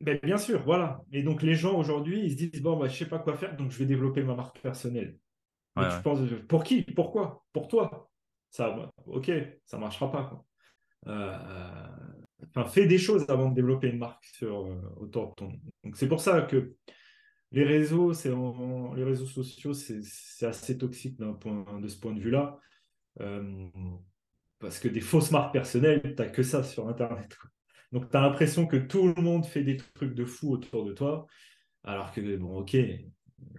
[0.00, 1.02] Ben, bien sûr, voilà.
[1.12, 3.56] Et donc, les gens aujourd'hui, ils se disent, bon, bah, je sais pas quoi faire,
[3.56, 5.18] donc je vais développer ma marque personnelle.
[5.76, 6.02] Ouais, ouais.
[6.02, 6.82] penses, pour qui?
[6.82, 7.44] Pourquoi?
[7.52, 8.10] Pour toi?
[8.50, 9.30] Ça, ok,
[9.66, 10.44] ça marchera pas, quoi.
[11.08, 11.36] Euh,
[12.48, 15.52] enfin, fais des choses avant de développer une marque sur, euh, autour de ton.
[15.84, 16.74] Donc, c'est pour ça que
[17.52, 22.14] les réseaux, c'est en- les réseaux sociaux, c'est assez toxique d'un point, de ce point
[22.14, 22.58] de vue-là.
[23.20, 23.68] Euh,
[24.58, 27.36] parce que des fausses marques personnelles, tu n'as que ça sur Internet.
[27.92, 30.92] Donc, tu as l'impression que tout le monde fait des trucs de fou autour de
[30.92, 31.26] toi.
[31.82, 32.76] Alors que, bon, ok,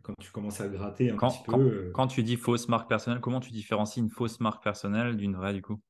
[0.04, 1.52] quand tu commences à gratter un Quand, petit peu.
[1.52, 5.18] quand, euh, quand tu dis fausse marque personnelle, comment tu différencies une fausse marque personnelle
[5.18, 5.82] d'une vraie du coup?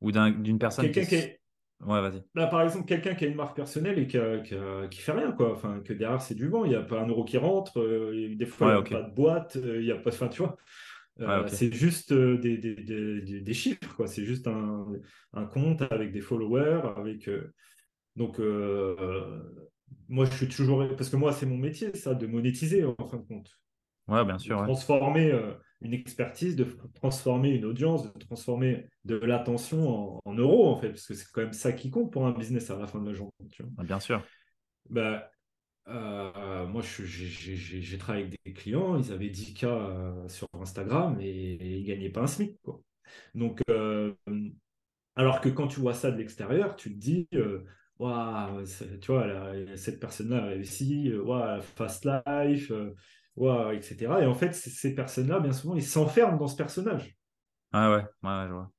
[0.00, 0.94] Ou d'un- d'une personne qui...
[0.94, 1.40] quelqu'un qui s- est,
[1.84, 2.24] Ouais, vas-y.
[2.34, 5.00] Là, par exemple, quelqu'un qui a une marque personnelle et qui, a- qui, a- qui
[5.00, 5.52] fait rien, quoi.
[5.52, 6.64] Enfin, que derrière, c'est du vent.
[6.64, 7.80] Il n'y a pas un euro qui rentre.
[7.80, 9.56] euh, des fois, il n'y a pas de boîte.
[9.56, 10.10] euh, Il y a pas.
[10.10, 10.56] Enfin, tu vois.
[11.26, 12.74] Ouais, euh, c'est juste euh, des, des,
[13.40, 14.06] des, chiffres, quoi.
[14.06, 14.86] C'est juste un,
[15.32, 17.28] un compte avec des followers, avec.
[17.28, 17.52] euh,
[18.16, 19.42] donc, euh, euh,
[20.08, 20.86] moi, je suis toujours.
[20.96, 23.50] Parce que moi, c'est mon métier, ça, de monétiser, en fin de compte
[24.08, 30.16] Ouais, bien sûr, transformer euh, une expertise, de transformer une audience, de transformer de l'attention
[30.16, 32.32] en, en euros, en fait, parce que c'est quand même ça qui compte pour un
[32.32, 33.32] business à la fin de la journée.
[33.52, 33.72] tu vois.
[33.78, 34.24] Ouais, Bien sûr.
[34.88, 35.30] Bah,
[35.88, 41.78] euh, moi, j'ai- travaillé avec des clients, ils avaient 10K euh, sur Instagram et, et
[41.78, 42.80] ils gagnaient pas un SMIC, quoi.
[43.34, 44.14] Donc, euh,
[45.14, 47.64] alors que quand tu vois ça de l'extérieur, tu te dis, euh,
[47.98, 48.04] tu
[49.12, 51.10] vois, cette personne-là a réussi,
[51.76, 52.72] fast life,
[53.38, 53.96] euh, etc.
[54.22, 57.16] Et en fait, ces personnes-là, bien souvent, ils s'enferment dans ce personnage.
[57.72, 58.70] Ouais, ouais, je vois.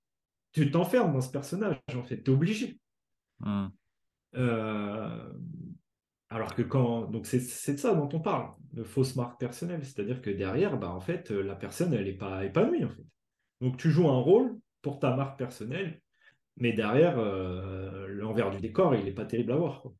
[0.54, 2.80] Tu t'enfermes dans ce personnage, en fait, tu es obligé.
[3.40, 3.68] Hmm.
[4.36, 5.34] Euh,
[6.30, 7.04] alors que quand.
[7.06, 9.86] Donc, c'est c'est de ça dont on parle, de fausse marque personnelle.
[9.86, 13.06] C'est-à-dire que derrière, bah, en fait, la personne, elle n'est pas épanouie, en fait.
[13.62, 16.02] Donc, tu joues un rôle pour ta marque personnelle,
[16.58, 19.82] mais derrière, euh, l'envers du décor, il n'est pas terrible à voir.
[19.82, 19.94] quoi.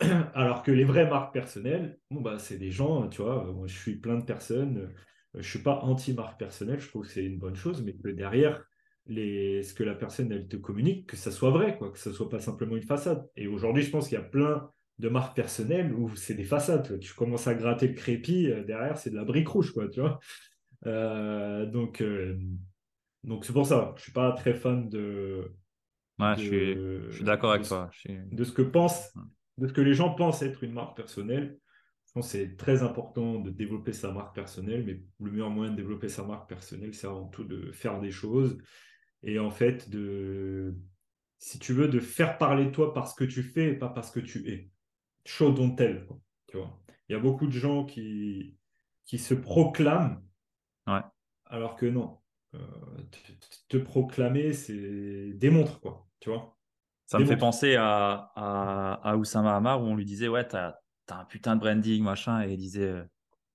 [0.34, 3.76] Alors que les vraies marques personnelles, bon, bah, c'est des gens, tu vois, moi, je
[3.76, 4.88] suis plein de personnes, euh,
[5.34, 8.08] je ne suis pas anti-marque personnelle, je trouve que c'est une bonne chose, mais que
[8.08, 8.64] derrière,
[9.06, 12.12] les, ce que la personne, elle te communique, que ça soit vrai, quoi, que ça
[12.12, 13.28] soit pas simplement une façade.
[13.36, 16.98] Et aujourd'hui, je pense qu'il y a plein de marques personnelles où c'est des façades.
[17.00, 20.00] tu commences à gratter le crépi, euh, derrière, c'est de la brique rouge, quoi, tu
[20.00, 20.18] vois.
[20.86, 22.38] Euh, donc, euh,
[23.24, 25.52] donc c'est pour ça, je suis pas très fan de,
[26.18, 27.88] Ouais, je suis, de, je suis d'accord avec toi.
[27.92, 29.12] Je suis- de ce que pense,
[29.58, 31.58] de ce que les gens pensent être une marque personnelle.
[32.06, 35.72] Je pense que c'est très important de développer sa marque personnelle, mais le meilleur moyen
[35.72, 38.58] de développer sa marque personnelle, c'est avant tout de faire des choses
[39.22, 40.74] et en fait de,
[41.38, 43.88] si tu veux, de faire parler de toi par ce que tu fais et pas
[43.88, 44.70] parce que tu es.
[45.24, 46.80] Show don't tell, quoi, tu vois.
[47.08, 48.56] Il y a beaucoup de gens qui,
[49.04, 50.22] qui se proclament
[50.86, 51.02] Ouais.
[51.44, 52.18] alors que non.
[52.54, 52.58] Euh,
[53.10, 56.57] te, te proclamer, c'est démontre, quoi, tu vois.
[57.08, 60.74] Ça me fait penser à, à, à Oussama Hamar où on lui disait, ouais, t'as,
[61.10, 63.04] un putain de branding, machin, et il disait, euh,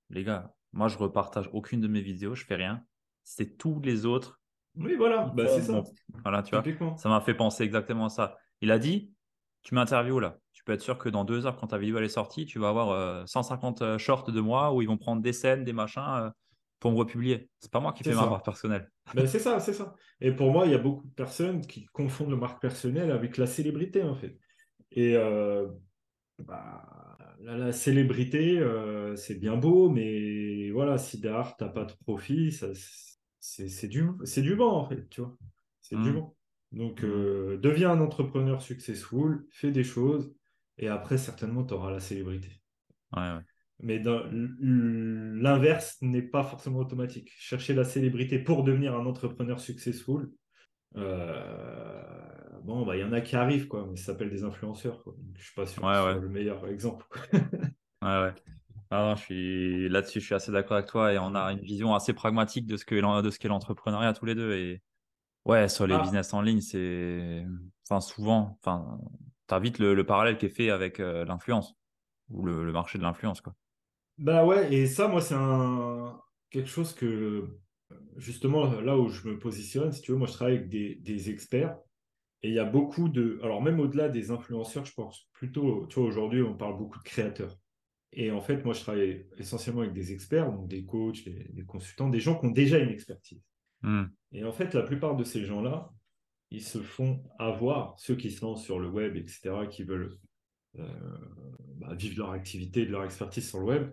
[0.09, 2.83] les gars, moi, je repartage aucune de mes vidéos, je fais rien.
[3.23, 4.41] C'est tous les autres
[4.75, 5.83] Oui, voilà, bah, c'est ça.
[6.23, 6.97] Voilà, tu vois.
[6.97, 8.37] Ça m'a fait penser exactement à ça.
[8.61, 9.13] Il a dit,
[9.61, 10.39] tu m'interviews là.
[10.51, 12.57] Tu peux être sûr que dans deux heures, quand ta vidéo elle est sortie, tu
[12.57, 16.01] vas avoir euh, 150 shorts de moi où ils vont prendre des scènes, des machins
[16.01, 16.29] euh,
[16.83, 17.49] pour me republier.
[17.59, 18.91] C'est pas moi qui fais ma marque personnelle.
[19.15, 19.95] Ben, c'est ça, c'est ça.
[20.21, 23.37] Et pour moi, il y a beaucoup de personnes qui confondent le marque personnelle avec
[23.37, 24.37] la célébrité, en fait.
[24.91, 25.67] Et euh,
[26.39, 31.85] bah, la, la célébrité, euh, c'est bien beau, mais voilà, si derrière, tu n'as pas
[31.85, 32.67] de profit, ça,
[33.39, 34.05] c'est du,
[34.37, 35.37] du vent, en fait, tu vois.
[35.81, 36.15] C'est du Mm.
[36.15, 36.35] vent.
[36.71, 37.05] Donc, Mm.
[37.07, 40.33] euh, deviens un entrepreneur successful, fais des choses,
[40.77, 42.49] et après, certainement, tu auras la célébrité.
[43.15, 43.41] Ouais, ouais.
[43.83, 44.01] Mais
[45.41, 47.31] l'inverse n'est pas forcément automatique.
[47.37, 50.31] Chercher la célébrité pour devenir un entrepreneur successful,
[50.97, 52.01] euh,
[52.63, 55.03] bon, bah, il y en a qui arrivent, quoi, mais ça s'appelle des influenceurs.
[55.03, 55.13] Quoi.
[55.17, 56.11] Donc, je suis pas sûr Ouais, que ce ouais.
[56.11, 57.05] soit le meilleur exemple.
[58.01, 58.33] Ouais, ouais.
[58.89, 61.59] Ah non, je suis là-dessus, je suis assez d'accord avec toi et on a une
[61.61, 64.53] vision assez pragmatique de ce que de ce qu'est l'entrepreneuriat tous les deux.
[64.55, 64.83] Et
[65.45, 65.99] ouais, sur les Ah.
[65.99, 67.45] business en ligne, c'est
[67.87, 68.99] enfin souvent, enfin,
[69.47, 71.75] t'as vite le, le parallèle qui est fait avec euh, l'influence
[72.29, 73.55] ou le, le marché de l'influence, quoi.
[74.17, 76.19] Bah ouais, et ça, moi, c'est un...
[76.49, 77.47] quelque chose que,
[78.17, 81.29] justement, là où je me positionne, si tu veux, moi, je travaille avec des, des
[81.29, 81.77] experts.
[82.43, 83.39] Et il y a beaucoup de.
[83.41, 85.87] Alors, même au-delà des influenceurs, je pense plutôt.
[85.87, 87.57] Tu vois, aujourd'hui, on parle beaucoup de créateurs.
[88.11, 92.09] Et en fait, moi, je travaille essentiellement avec des experts, donc des coachs, des, consultants,
[92.09, 93.41] des gens qui ont déjà une expertise.
[93.81, 94.05] Hmm.
[94.31, 95.91] Et en fait, la plupart de ces gens-là,
[96.51, 100.19] ils se font avoir, ceux qui se lancent sur le web, etc., qui veulent
[100.77, 100.87] euh,
[101.77, 103.91] bah, vivre leur activité, de leur expertise sur le web.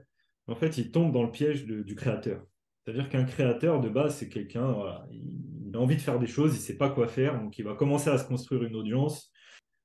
[0.50, 2.42] En fait, ils tombent dans le piège du créateur.
[2.84, 4.74] C'est-à-dire qu'un créateur, de base, c'est quelqu'un,
[5.12, 7.64] il, a envie de faire des choses, il ne sait pas quoi faire, donc il
[7.64, 9.30] va commencer à se construire une audience,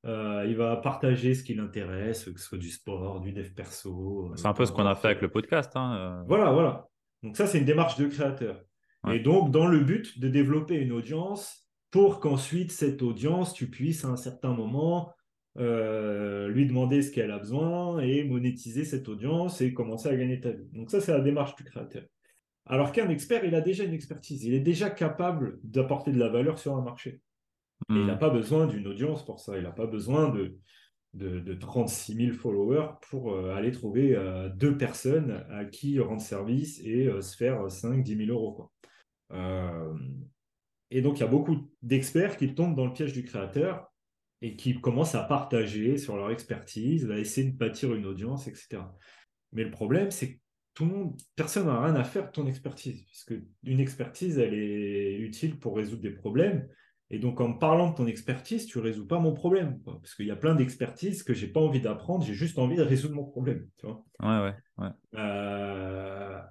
[0.05, 4.31] euh, il va partager ce qui l'intéresse, que ce soit du sport, du dev perso.
[4.35, 5.71] C'est un peu ce qu'on a fait avec le podcast.
[5.75, 6.23] Hein, euh.
[6.27, 6.87] Voilà, voilà.
[7.21, 8.61] Donc ça, c'est une démarche de créateur.
[9.11, 14.03] Et donc, dans le but de développer une audience pour qu'ensuite, cette audience, tu puisses
[14.03, 15.13] à un certain moment
[15.57, 20.41] euh, lui demander ce qu'elle a besoin et monétiser cette audience et commencer à gagner
[20.41, 20.67] ta vie.
[20.73, 22.03] Donc ça, c'est la démarche du créateur.
[22.65, 26.27] Alors qu'un expert, il a déjà une expertise, il est déjà capable d'apporter de la
[26.27, 27.21] valeur sur un marché.
[27.89, 28.19] Et il n'a hmm.
[28.19, 30.57] pas besoin d'une audience pour ça, il n'a pas besoin de,
[31.13, 36.81] de, 36 000 followers pour euh, aller trouver euh, deux personnes à qui rendre service
[36.83, 38.71] et se faire 5 10 000 euros.
[40.91, 43.89] et donc, il y a beaucoup d'experts qui tombent dans le piège du créateur
[44.41, 48.81] et qui commencent à partager sur leur expertise, à essayer de bâtir une audience, etc.
[49.53, 50.39] Mais le problème, c'est que
[50.73, 54.53] tout le monde, personne n'a rien à faire de ton expertise, puisque une expertise, elle
[54.53, 56.67] est utile pour résoudre des problèmes.
[57.11, 59.79] Et donc, en parlant de ton expertise, tu ne résous pas mon problème.
[59.85, 62.75] Parce qu'il y a plein d'expertises que je n'ai pas envie d'apprendre, j'ai juste envie
[62.75, 63.67] de résoudre mon problème.
[63.77, 64.91] Tu vois ouais, ouais, ouais.
[65.15, 66.41] Euh,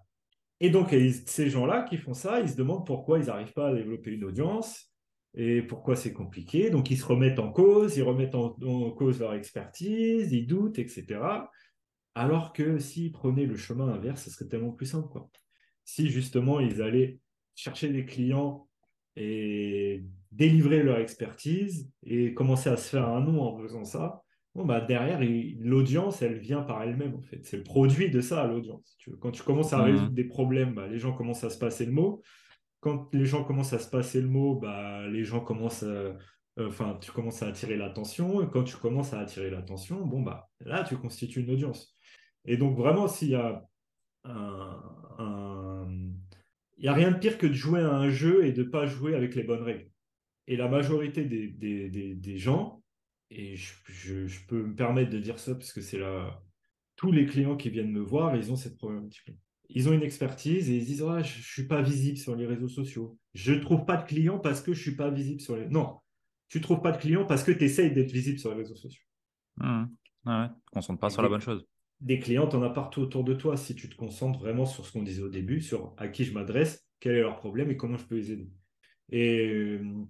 [0.61, 0.95] et donc,
[1.27, 4.25] ces gens-là qui font ça, ils se demandent pourquoi ils n'arrivent pas à développer une
[4.25, 4.94] audience
[5.35, 6.71] et pourquoi c'est compliqué?
[6.71, 10.79] Donc, ils se remettent en cause, ils remettent en, en cause leur expertise, ils doutent,
[10.79, 11.21] etc.
[12.15, 15.09] Alors que s'ils prenaient le chemin inverse, ce serait tellement plus simple.
[15.09, 15.29] Quoi.
[15.85, 17.19] Si justement ils allaient
[17.57, 18.69] chercher des clients
[19.17, 24.23] et délivrer leur expertise et commencer à se faire un nom en faisant ça,
[24.55, 25.21] bon, bah derrière,
[25.59, 27.41] l'audience, elle vient par elle-même en fait.
[27.45, 28.97] C'est le produit de ça, l'audience.
[29.21, 29.85] Quand tu commences à mmh.
[29.85, 32.23] résoudre des problèmes, bah, les gens commencent à se passer le mot.
[32.85, 36.69] Quand les gens commencent à se passer le mot, bah, les gens commencent à, euh,
[36.69, 38.43] enfin, tu commences à attirer l'attention.
[38.43, 41.97] Et quand tu commences à attirer l'attention, bon, bah, là, tu constitues une audience.
[42.45, 43.67] Et donc, vraiment, s'il y a
[44.25, 44.83] un,
[46.77, 48.69] Il n'y a rien de pire que de jouer à un jeu et de ne
[48.69, 49.89] pas jouer avec les bonnes règles.
[50.47, 52.83] Et la majorité des, des, des, gens,
[53.31, 53.73] et je,
[54.27, 56.43] je, peux me permettre de dire ça parce que c'est là,
[56.97, 59.31] tous les clients qui viennent me voir, ils ont cette problématique.
[59.71, 62.69] Ils ont une expertise et ils disent Je ne suis pas visible sur les réseaux
[62.69, 63.19] sociaux.
[63.33, 65.67] Je ne trouve pas de clients parce que je ne suis pas visible sur les.
[65.69, 66.01] Non,
[66.49, 68.77] tu ne trouves pas de clients parce que tu essayes d'être visible sur les réseaux
[68.77, 69.05] sociaux.
[69.57, 69.85] Mmh.
[70.27, 71.67] Ouais, ne concentre pas sur la bonne chose
[72.01, 74.85] des clients, tu en as partout autour de toi si tu te concentres vraiment sur
[74.85, 77.77] ce qu'on disait au début, sur à qui je m'adresse, quel est leur problème et
[77.77, 78.51] comment je peux les aider.
[79.11, 80.05] Et, euh,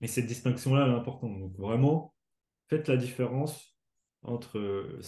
[0.00, 1.38] et cette distinction-là, elle est importante.
[1.38, 2.14] Donc vraiment,
[2.68, 3.75] faites la différence
[4.26, 5.00] entre euh,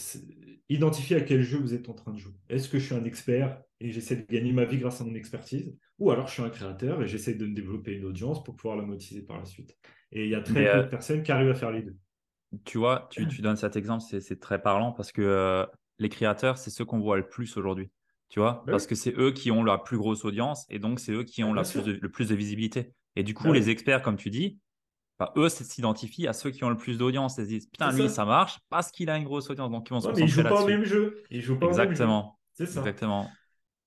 [0.69, 2.35] identifier à quel jeu vous êtes en train de jouer.
[2.49, 5.15] Est-ce que je suis un expert et j'essaie de gagner ma vie grâce à mon
[5.15, 8.57] expertise Ou alors je suis un créateur et j'essaie de me développer une audience pour
[8.57, 9.77] pouvoir la monétiser par la suite.
[10.13, 11.97] Et il y a très peu de euh, personnes qui arrivent à faire les deux.
[12.65, 15.67] Tu vois, tu, tu donnes cet exemple, c'est très parlant parce que
[15.99, 17.91] les créateurs, c'est ceux qu'on voit le plus aujourd'hui.
[18.29, 21.13] Tu vois Parce que c'est eux qui ont la plus grosse audience et donc c'est
[21.13, 22.93] eux qui ont la plus le plus de visibilité.
[23.17, 24.59] Et du coup, bah les experts, comme tu dis,
[25.19, 27.37] bah, eux s'identifient à ceux qui ont le plus d'audience.
[27.39, 28.25] Ils se disent Putain, lui, ça.
[28.25, 29.71] marche parce qu'il a une grosse audience.
[29.71, 30.41] Donc ils vont se concentrer là-dessus.
[30.41, 31.23] Ils jouent pas au même jeu.
[31.31, 32.39] Ils jouent pas Exactement.
[32.53, 32.81] C'est ça.
[32.81, 33.31] Exactement.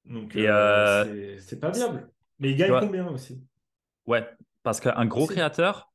[0.06, 2.10] Donc, euh, euh, c'est pas viable.
[2.40, 3.44] Mais ils gagnent combien aussi?
[4.08, 4.28] Ouais,
[4.64, 5.92] parce qu'un gros créateur,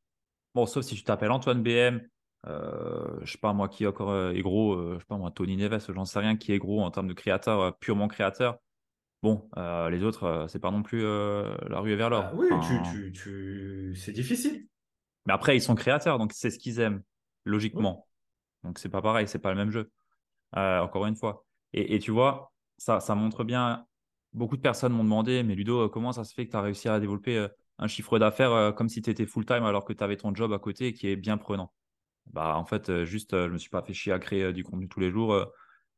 [0.54, 2.00] bon, sauf si tu t'appelles Antoine BM
[2.48, 5.32] euh, je sais pas moi qui encore euh, est gros, euh, je sais pas moi
[5.32, 8.58] Tony Neves, j'en sais rien qui est gros en termes de créateur, purement créateur.
[9.22, 9.48] Bon,
[9.90, 12.26] les autres, c'est pas non plus la rue vers l'or.
[12.28, 12.48] Ah oui,
[12.92, 14.66] tu, tu, c'est difficile.
[15.26, 17.02] Mais après, ils sont créateurs, donc c'est ce qu'ils aiment,
[17.44, 18.06] logiquement.
[18.62, 19.90] Donc c'est pas pareil, c'est pas le même jeu.
[20.52, 21.44] encore une fois.
[21.72, 23.86] Et, tu vois, ça, ça montre bien.
[24.32, 26.88] Beaucoup de personnes m'ont demandé, mais Ludo, comment ça se fait que tu as réussi
[26.88, 27.46] à développer
[27.78, 30.58] un chiffre d'affaires comme si tu étais full-time alors que tu avais ton job à
[30.58, 31.72] côté qui est bien prenant?
[32.32, 34.52] Bah, en fait, euh, juste, euh, je me suis pas fait chier à créer euh,
[34.52, 35.46] du contenu tous les jours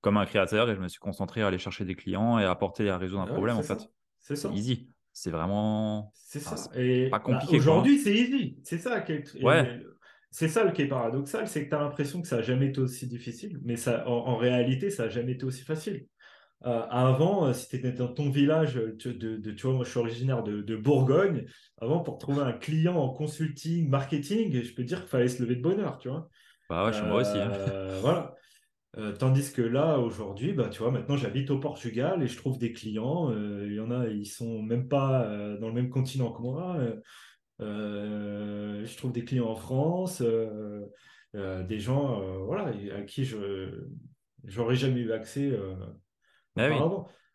[0.01, 2.51] comme un créateur et je me suis concentré à aller chercher des clients et à
[2.51, 3.91] apporter à résoudre un problème, en fait.
[4.21, 4.51] C'est ça.
[4.53, 4.91] easy.
[5.21, 6.13] C'est vraiment.
[6.15, 6.55] C'est ça.
[6.77, 7.57] et pas bah, compliqué.
[7.57, 8.57] Aujourd'hui, c'est easy.
[8.63, 9.43] C'est ça est.
[9.43, 9.81] Ouais.
[10.31, 12.67] C'est ça le qui est paradoxal, c'est que tu as l'impression que ça n'a jamais
[12.67, 16.07] été aussi difficile, mais ça, en, réalité, ça n'a jamais été aussi facile.
[16.63, 20.43] avant, si tu étais dans ton village, de, de, tu vois, moi je suis originaire
[20.45, 21.47] de, de, Bourgogne,
[21.81, 25.57] avant pour trouver un client en consulting, marketing, je peux dire qu'il fallait se lever
[25.57, 26.29] de bonheur, tu vois.
[26.69, 27.39] Bah ouais, chez moi aussi.
[27.39, 27.51] Hein.
[27.51, 28.37] Euh, voilà.
[28.99, 32.59] Euh, tandis que là, aujourd'hui, bah, tu vois, maintenant j'habite au Portugal et je trouve
[32.59, 33.31] des clients.
[33.31, 36.43] euh, Il y en a, ils sont même pas euh, dans le même continent que
[36.43, 36.79] moi.
[37.61, 40.21] je trouve des clients en France,
[41.33, 43.85] des gens, voilà, à qui je
[44.45, 45.53] j'aurais jamais eu accès
[46.57, 46.77] Ah oui.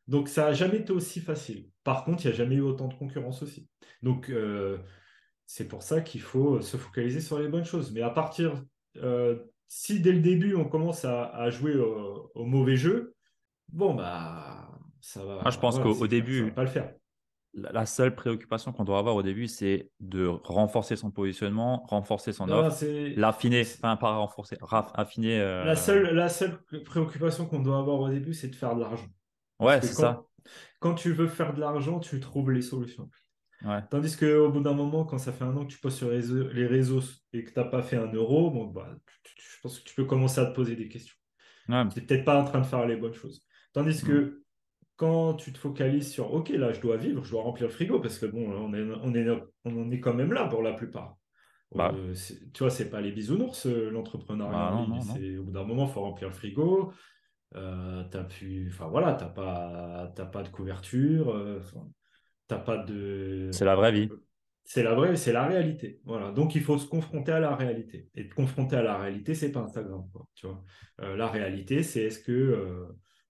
[0.08, 1.70] Donc ça n'a jamais été aussi facile.
[1.86, 3.70] Par contre, il n'y a jamais eu autant de concurrence aussi.
[4.02, 4.30] Donc
[5.46, 7.94] c'est pour ça qu'il faut se focaliser sur les bonnes choses.
[7.94, 8.62] Mais à partir,
[9.68, 13.16] si dès le début on commence à, à jouer au, au mauvais jeu,
[13.70, 14.70] bon bah
[15.02, 16.94] ça Moi, je va, pense voilà, qu'au ça va début, pas le faire.
[17.54, 22.34] la la seule préoccupation qu'on doit avoir au début, c'est de renforcer son positionnement, renforcer
[22.34, 22.78] son Non, offre,
[23.16, 24.58] l'affiner, enfin pas renforcer,
[24.94, 25.38] affiner.
[25.62, 28.82] la euh, seule, la seule préoccupation qu'on doit avoir au début, c'est de faire de
[28.82, 29.08] l'argent.
[29.60, 30.26] Ouais, c'est ça.
[30.80, 33.10] quand tu veux faire de l'argent, tu trouves les solutions.
[33.64, 33.82] Ouais.
[33.90, 36.18] Tandis qu'au bout d'un moment, quand ça fait un an que tu postes sur les
[36.18, 38.90] réseaux, les réseaux et que tu n'as pas fait un euro, bon, bah,
[39.24, 41.16] tu- tu- je pense que tu peux commencer à te poser des questions.
[41.70, 41.88] Ouais.
[41.90, 43.46] Tu n'es peut-être pas en train de faire les bonnes choses.
[43.72, 44.08] Tandis Mm.
[44.08, 44.44] que
[44.98, 48.00] quand tu te focalises sur, OK, là, je dois vivre, je dois remplir le frigo,
[48.00, 49.30] parce que bon, on est, on est,
[49.66, 51.16] on en est quand même là pour la plupart.
[51.74, 54.86] Bah, Euh, c'est- tu vois, c'est pas les bisounours, euh, l'entrepreneuriat bah
[55.40, 56.94] au bout d'un moment, il faut remplir le frigo.
[57.56, 61.60] Euh, t'as pu, enfin voilà, t'as pas, pas de couverture, euh,
[62.56, 64.10] t'as pas de, C'est la vraie vie.
[64.64, 66.00] c'est la vraie, c'est la réalité.
[66.06, 66.32] Voilà.
[66.32, 68.10] Donc il faut se confronter à la réalité.
[68.16, 70.64] Et te confronter à la réalité, c'est pas Instagram, quoi, tu vois.
[71.02, 72.86] Euh, la réalité, c'est est-ce que euh,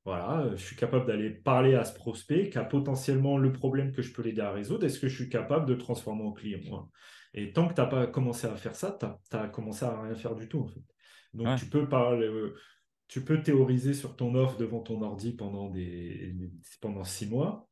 [0.06, 4.02] voilà, je suis capable d'aller parler à ce prospect qui a potentiellement le problème que
[4.02, 4.86] je peux l'aider à résoudre?
[4.86, 6.86] Est-ce que je suis capable de transformer en client Voilà.
[7.34, 10.16] Et tant que tu n'as pas commencé à faire ça, tu as, commencé à rien
[10.16, 10.82] faire du tout, en fait.
[11.34, 11.56] Donc Ouais.
[11.58, 12.54] tu peux parler, euh,
[13.08, 16.36] tu peux théoriser sur ton offre devant ton ordi pendant des,
[16.82, 17.68] pendant six mois.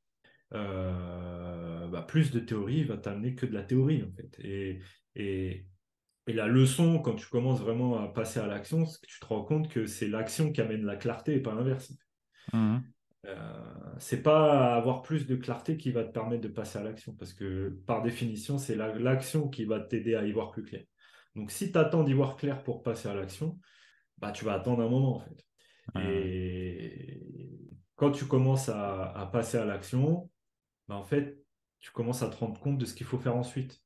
[0.53, 4.39] Euh, bah, plus de théorie va t'amener que de la théorie, en fait.
[4.43, 4.79] Et,
[5.15, 5.65] et,
[6.27, 9.25] et la leçon, quand tu commences vraiment à passer à l'action, c'est que tu te
[9.25, 11.93] rends compte que c'est l'action qui amène la clarté et pas l'inverse.
[12.53, 12.83] Mhm.
[13.27, 17.13] Euh, c'est pas avoir plus de clarté qui va te permettre de passer à l'action,
[17.13, 20.83] parce que par définition, c'est la- l'action qui va t'aider à y voir plus clair.
[21.35, 23.59] Donc si tu attends d'y voir clair pour passer à l'action,
[24.17, 25.45] bah, tu vas attendre un moment, en fait.
[25.99, 27.21] Et
[27.95, 30.29] quand tu commences à, à passer à l'action,
[30.91, 31.39] bah, en fait,
[31.79, 33.81] tu commences à te rendre compte de ce qu'il faut faire ensuite.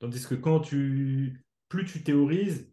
[0.00, 2.72] Tandis que quand tu, plus tu théorises,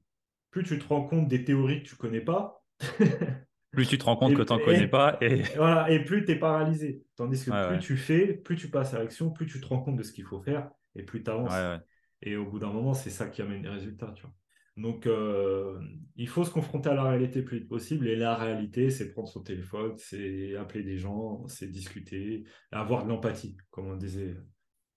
[0.51, 2.65] plus tu te rends compte des théories que tu connais pas.
[3.71, 6.03] Plus tu te rends compte Et- que tu n'en et- connais pas et Voilà, et
[6.03, 7.03] plus tu es paralysé.
[7.15, 7.79] Tandis que Ouais, plus ouais.
[7.79, 10.25] tu fais, plus tu passes à l'action, plus tu te rends compte de ce qu'il
[10.25, 11.51] faut faire et plus tu avances.
[11.51, 11.79] Ouais.
[12.21, 14.11] Et au bout d'un moment, c'est ça qui amène les résultats.
[14.15, 14.33] Tu vois.
[14.77, 15.79] Donc, euh,
[16.17, 18.07] il faut se confronter à la réalité le plus vite possible.
[18.07, 23.09] Et la réalité, c'est prendre son téléphone, c'est appeler des gens, c'est discuter, avoir de
[23.09, 24.35] l'empathie, comme on disait.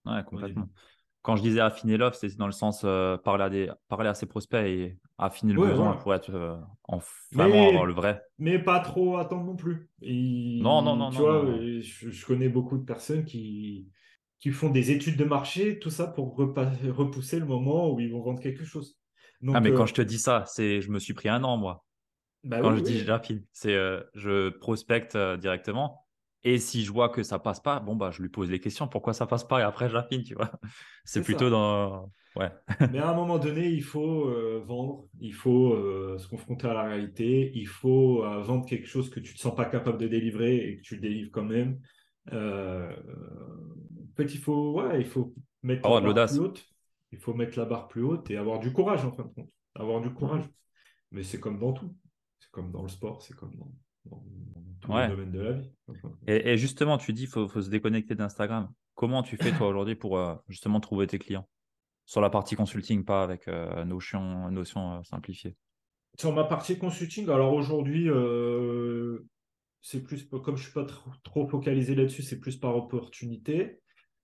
[0.04, 0.68] Ouais, complètement.
[1.22, 4.14] Quand je disais affiner l'offre, c'est dans le sens euh, parler, à des, parler à
[4.14, 6.98] ses prospects et affiner le Ouais, besoin pour être euh, en,
[7.32, 8.22] vraiment Mais- avoir le vrai.
[8.38, 9.90] Mais pas trop attendre non plus.
[10.00, 11.62] Et, Non, non, non, Tu non, vois, non, non.
[11.62, 13.90] et Je, je connais beaucoup de personnes qui,
[14.38, 18.22] qui font des études de marché, tout ça pour repousser le moment où ils vont
[18.22, 18.97] vendre quelque chose.
[19.40, 21.42] Donc, ah, mais quand euh, je te dis ça, c'est je me suis pris un
[21.44, 21.84] an, moi.
[22.44, 23.04] bah Quand oui, je dis oui.
[23.04, 26.06] j'affine, c'est euh, je prospecte euh, directement.
[26.44, 28.88] Et si je vois que ça passe pas, bon, bah, je lui pose les questions.
[28.88, 29.60] Pourquoi ça passe pas?
[29.60, 30.52] Et après, j'affine, tu vois?
[31.04, 31.50] C'est plutôt ça.
[31.50, 32.12] dans.
[32.36, 32.50] Ouais.
[32.86, 36.74] Mais à un moment donné, il faut euh, vendre, il faut euh, se confronter à
[36.74, 39.98] la réalité, il faut euh, vendre quelque chose que tu ne te sens pas capable
[39.98, 41.80] de délivrer et que tu délivres quand même.
[42.32, 42.88] En
[44.16, 46.42] fait, il faut, ouais, il faut mettre plus l'audace.
[47.12, 49.50] Il faut mettre la barre plus haute et avoir du courage en fin de compte.
[49.74, 50.44] Avoir du courage.
[51.10, 51.94] Mais c'est comme dans tout.
[52.38, 53.72] C'est comme dans le sport, c'est comme dans,
[54.04, 55.08] dans- dans tous Ouais.
[55.08, 55.72] les domaines de la vie.
[56.26, 58.72] Et, et justement, tu dis faut, faut se déconnecter d'Instagram.
[58.94, 61.48] Comment tu fais, toi, aujourd'hui, pour euh, justement trouver tes clients?
[62.04, 65.56] Sur la partie consulting, pas avec euh, Notion, Notion euh, simplifiée.
[66.18, 68.08] Sur ma partie consulting, alors aujourd'hui,
[69.80, 73.78] c'est plus, comme je suis pas trop, trop focalisé là-dessus, c'est plus par opportunité.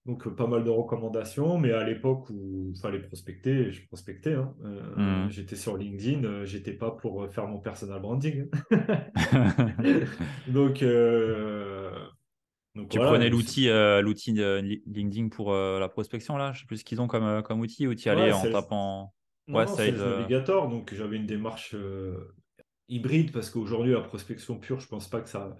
[0.06, 4.34] Donc, euh, pas mal de recommandations, mais à l'époque où il fallait prospecter, je prospectais.
[4.34, 4.54] hein.
[4.64, 5.30] Euh, Mhm.
[5.30, 8.48] J'étais sur LinkedIn, euh, j'étais pas pour euh, faire mon personal branding.
[10.48, 11.90] donc, euh,
[12.74, 16.52] donc Tu voilà, prenais c'est- l'outil euh, l'outil LinkedIn pour la prospection, là?
[16.52, 18.42] Je sais plus ce qu'ils ont comme, comme outil, ou tu y allais Ouais, en
[18.42, 19.14] tapant.
[19.48, 21.74] Non, Ouais, euh, Navigator, donc j'avais une démarche
[22.88, 25.56] hybride parce qu'aujourd'hui, la prospection pure, je pense pas que ça,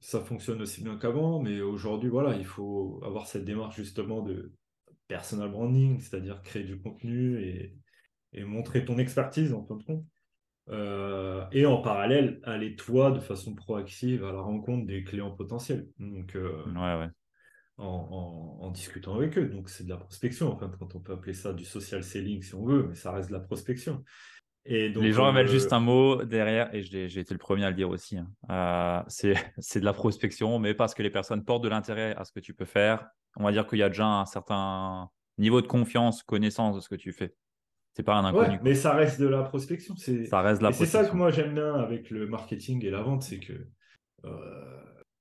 [0.00, 4.52] ça fonctionne aussi bien qu'avant, mais aujourd'hui, voilà, il faut avoir cette démarche justement de
[5.08, 7.74] personal branding, c'est-à-dire créer du contenu et,
[8.32, 10.04] et montrer ton expertise en fin de compte.
[10.68, 15.88] Euh, et en parallèle, aller toi de façon proactive à la rencontre des clients potentiels.
[15.98, 17.08] Donc, euh, Ouais, ouais.
[17.78, 19.48] en, en- en discutant avec eux.
[19.48, 20.52] Donc, c'est de la prospection.
[20.52, 22.94] En fin de compte, on peut appeler ça du social selling si on veut, mais
[22.94, 24.04] ça reste de la prospection.
[24.64, 27.64] Et donc, les gens euh, mettent juste un mot derrière, et j'ai été le premier
[27.64, 28.16] à le dire aussi.
[28.18, 28.28] hein.
[28.50, 29.02] Euh,
[29.58, 32.40] c'est de la prospection, mais parce que les personnes portent de l'intérêt à ce que
[32.40, 33.08] tu peux faire.
[33.36, 35.08] On va dire qu'il y a déjà un certain
[35.38, 37.34] niveau de confiance, connaissance de ce que tu fais.
[37.94, 38.54] C'est pas un inconnu.
[38.54, 39.94] Ouais, mais ça reste de la prospection.
[39.96, 42.90] C'est ça reste de la c'est ça que moi j'aime bien avec le marketing et
[42.90, 43.52] la vente, c'est que
[44.24, 44.30] euh,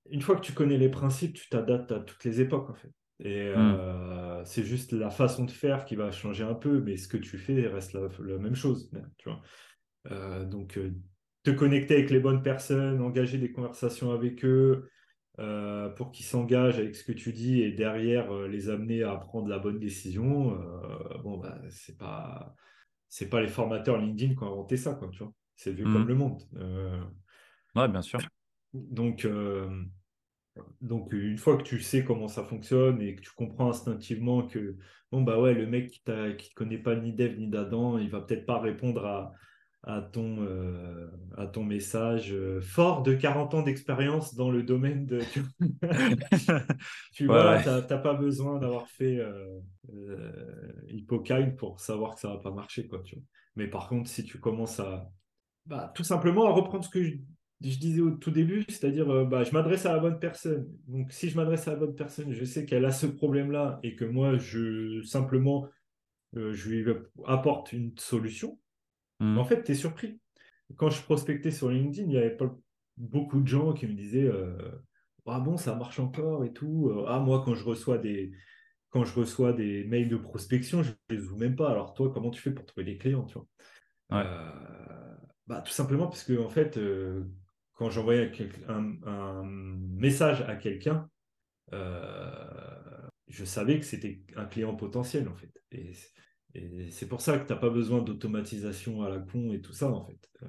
[0.09, 2.91] une fois que tu connais les principes, tu t'adaptes à toutes les époques en fait.
[3.21, 3.75] Et Hmm.
[3.79, 7.17] euh, c'est juste la façon de faire qui va changer un peu, mais ce que
[7.17, 8.91] tu fais reste la, la même chose.
[9.17, 9.41] Tu vois.
[10.11, 10.93] Euh, donc, euh,
[11.43, 14.89] te connecter avec les bonnes personnes, engager des conversations avec eux
[15.39, 19.15] euh, pour qu'ils s'engagent avec ce que tu dis et derrière euh, les amener à
[19.17, 20.53] prendre la bonne décision.
[20.61, 22.55] euh, bon, bah, c'est pas,
[23.09, 25.33] c'est pas les formateurs LinkedIn qui ont inventé ça, quoi, tu vois.
[25.55, 26.07] C'est vu comme Hmm.
[26.07, 26.41] le monde.
[27.75, 28.21] Ouais, bien sûr.
[28.73, 29.25] donc,
[30.81, 34.75] donc, une fois que tu sais comment ça fonctionne et que tu comprends instinctivement que,
[35.11, 38.09] bon, bah ouais, le mec qui ne te connaît pas ni d'Eve ni d'Adam, il
[38.09, 39.33] va peut-être pas répondre à,
[39.83, 45.05] à, ton, euh, à ton message euh, fort de 40 ans d'expérience dans le domaine
[45.05, 45.21] de.
[47.13, 47.65] Tu, vois, ouais.
[47.65, 49.59] n'as pas besoin d'avoir fait euh,
[49.93, 53.23] euh, pour savoir que ça va pas marcher, quoi, tu vois.
[53.55, 55.09] Mais par contre, si tu commences à.
[55.65, 57.13] Bah, tout simplement à reprendre ce que je
[57.61, 60.67] je disais au tout début, c'est-à-dire euh, bah, je m'adresse à la bonne personne.
[60.87, 63.95] Donc si je m'adresse à la bonne personne, je sais qu'elle a ce problème-là et
[63.95, 65.67] que moi, je simplement,
[66.35, 66.93] euh, je lui
[67.25, 68.59] apporte une solution.
[69.19, 69.37] Hmm.
[69.37, 70.19] En fait, tu es surpris.
[70.77, 72.55] Quand je prospectais sur LinkedIn, il n'y avait pas
[72.97, 74.57] beaucoup de gens qui me disaient euh,
[75.27, 76.91] Ah bon, ça marche encore et tout.
[77.07, 78.31] Ah, moi, quand je reçois des,
[78.91, 81.71] quand je reçois des mails de prospection, je ne les ouvre même pas.
[81.71, 83.47] Alors toi, comment tu fais pour trouver des clients tu vois?
[84.11, 84.25] Ouais.
[84.25, 85.15] Euh,
[85.47, 87.23] bah, tout simplement parce que en fait, euh,
[87.81, 88.31] quand j'envoyais
[88.67, 91.09] un, message à quelqu'un,
[91.73, 92.29] euh,
[93.27, 95.51] je savais que c'était un client potentiel en fait.
[95.71, 95.91] Et,
[96.91, 99.89] c'est pour ça que tu n'as pas besoin d'automatisation à la con et tout ça
[99.89, 100.29] en fait.
[100.43, 100.47] Euh,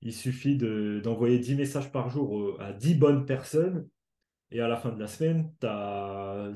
[0.00, 3.86] il suffit d'envoyer 10 messages par jour euh, à 10 bonnes personnes
[4.50, 5.52] et à la fin de la semaine,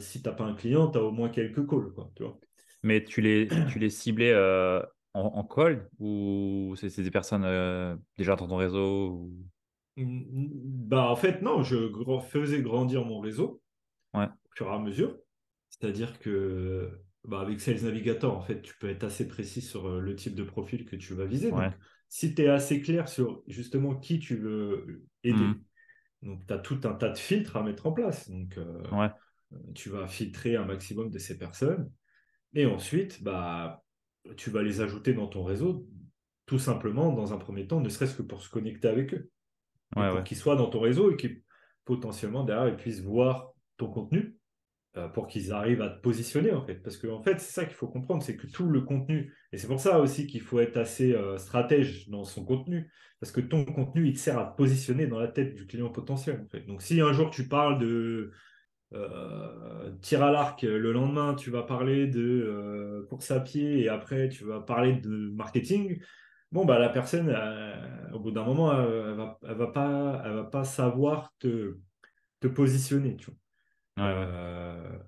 [0.00, 1.92] si tu n'as pas un client, tu as au moins quelques calls.
[1.94, 2.38] Quoi, tu vois.
[2.82, 4.34] Mais tu les, tu les ciblais
[5.12, 9.30] en, cold ou c'est des personnes déjà dans ton réseau.
[9.96, 13.62] Bah, en fait, non, je gr- faisais grandir mon réseau
[14.14, 14.26] Ouais.
[14.26, 15.16] au fur et à mesure.
[15.70, 16.90] C'est-à-dire que
[17.24, 20.34] bah, avec Sales Navigator, en fait, tu peux être assez précis sur euh, le type
[20.34, 21.50] de profil que tu vas viser.
[21.50, 21.70] Ouais.
[21.70, 21.74] Donc,
[22.08, 25.62] si tu es assez clair sur justement qui tu veux aider, Mhm.
[26.22, 28.30] donc tu as tout un tas de filtres à mettre en place.
[28.30, 29.10] Donc, euh, Ouais.
[29.74, 31.90] tu vas filtrer un maximum de ces personnes.
[32.54, 33.82] Et ensuite, bah,
[34.36, 35.88] tu vas les ajouter dans ton réseau,
[36.46, 39.30] tout simplement, dans un premier temps, ne serait-ce que pour se connecter avec eux.
[39.94, 40.24] Ouais, pour ouais.
[40.24, 41.42] qu'ils soient dans ton réseau et qu'ils
[41.84, 44.36] potentiellement derrière ils puissent voir ton contenu
[44.96, 46.76] euh, pour qu'ils arrivent à te positionner en fait.
[46.76, 49.58] Parce qu'en en fait, c'est ça qu'il faut comprendre, c'est que tout le contenu, et
[49.58, 53.42] c'est pour ça aussi qu'il faut être assez euh, stratège dans son contenu, parce que
[53.42, 56.48] ton contenu, il te sert à te positionner dans la tête du client potentiel en
[56.48, 56.62] fait.
[56.66, 58.30] Donc si un jour tu parles de
[58.94, 64.30] euh, tir à l'arc, le lendemain tu vas parler de course à pied et après
[64.30, 66.00] tu vas parler de marketing,
[66.56, 70.22] bon, bah, la personne, euh, au bout d'un moment, euh, elle va, elle va pas,
[70.24, 71.76] elle va pas savoir te,
[72.40, 73.16] te positionner.
[73.16, 74.04] Tu vois.
[74.04, 74.26] Ouais, ouais.
[74.26, 74.98] Euh,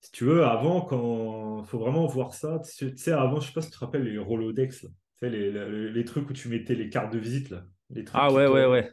[0.00, 3.52] si tu veux, avant, quand il faut vraiment voir ça, tu sais, avant, je sais
[3.52, 4.88] pas si tu te rappelles les Rolodex, là.
[4.88, 8.04] Tu sais, les, les, les trucs où tu mettais les cartes de visite, là, les
[8.04, 8.90] trucs Ah ouais, ouais, ouais.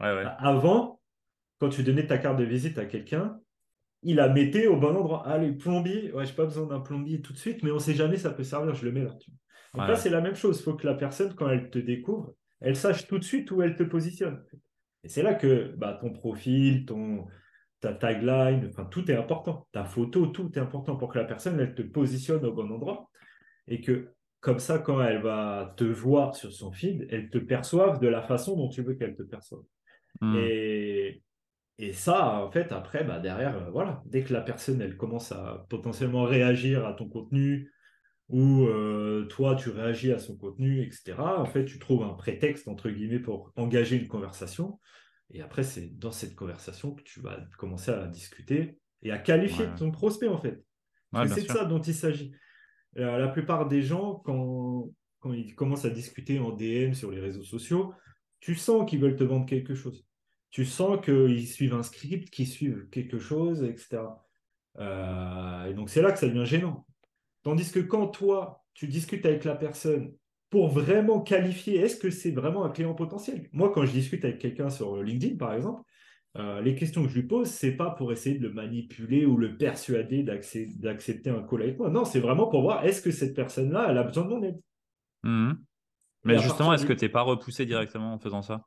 [0.00, 0.24] Ouais, ouais.
[0.38, 1.00] Avant,
[1.58, 3.38] quand tu donnais ta carte de visite à quelqu'un,
[4.02, 5.22] il la mettait au bon endroit.
[5.26, 7.94] Ah, les plombiers, ouais, j'ai pas besoin d'un plombier tout de suite, mais on sait
[7.94, 9.14] jamais, ça peut servir, je le mets là.
[9.20, 9.38] tu vois.
[9.74, 10.60] Donc Ouais, là, c'est la même chose.
[10.60, 13.62] Il faut que la personne, quand elle te découvre, elle sache tout de suite où
[13.62, 14.42] elle te positionne.
[15.04, 17.26] Et c'est là que bah, ton profil, ton,
[17.80, 19.68] ta tagline, enfin, tout est important.
[19.72, 23.10] Ta photo, tout est important pour que la personne, elle te positionne au bon endroit.
[23.66, 28.00] Et que, comme ça, quand elle va te voir sur son feed, elle te perçoive
[28.00, 29.62] de la façon dont tu veux qu'elle te perçoive.
[30.34, 31.22] Et,
[31.78, 35.30] et ça, en fait, après, bah, derrière, euh, voilà, dès que la personne, elle commence
[35.30, 37.72] à potentiellement réagir à ton contenu,
[38.28, 42.66] ou euh, toi, tu réagis à son contenu, etc., en fait, tu trouves un prétexte,
[42.66, 44.80] entre guillemets, pour engager une conversation.
[45.32, 49.66] Et après, c'est dans cette conversation que tu vas commencer à discuter et à qualifier
[49.66, 49.74] ouais.
[49.76, 50.62] ton prospect, en fait.
[51.12, 52.32] Ouais, c'est de ça dont il s'agit.
[52.96, 57.20] Euh, la plupart des gens, quand, quand ils commencent à discuter en DM sur les
[57.20, 57.94] réseaux sociaux,
[58.40, 60.07] tu sens qu'ils veulent te vendre quelque chose.
[60.50, 64.02] Tu sens qu'ils suivent un script, qu'ils suivent quelque chose, etc.
[64.78, 66.86] Euh, et donc, c'est là que ça devient gênant.
[67.42, 70.14] Tandis que quand toi, tu discutes avec la personne
[70.50, 73.48] pour vraiment qualifier, est-ce que c'est vraiment un client potentiel?
[73.52, 75.82] Moi, quand je discute avec quelqu'un sur LinkedIn, par exemple,
[76.36, 79.36] euh, les questions que je lui pose, c'est pas pour essayer de le manipuler ou
[79.36, 81.90] le persuader d'accepter un call avec moi.
[81.90, 84.60] Non, c'est vraiment pour voir est-ce que cette personne-là, elle a besoin de mon aide?
[85.24, 85.58] Mhm.
[86.24, 88.64] Mais justement, est-ce que tu n'es pas repoussé directement en faisant ça?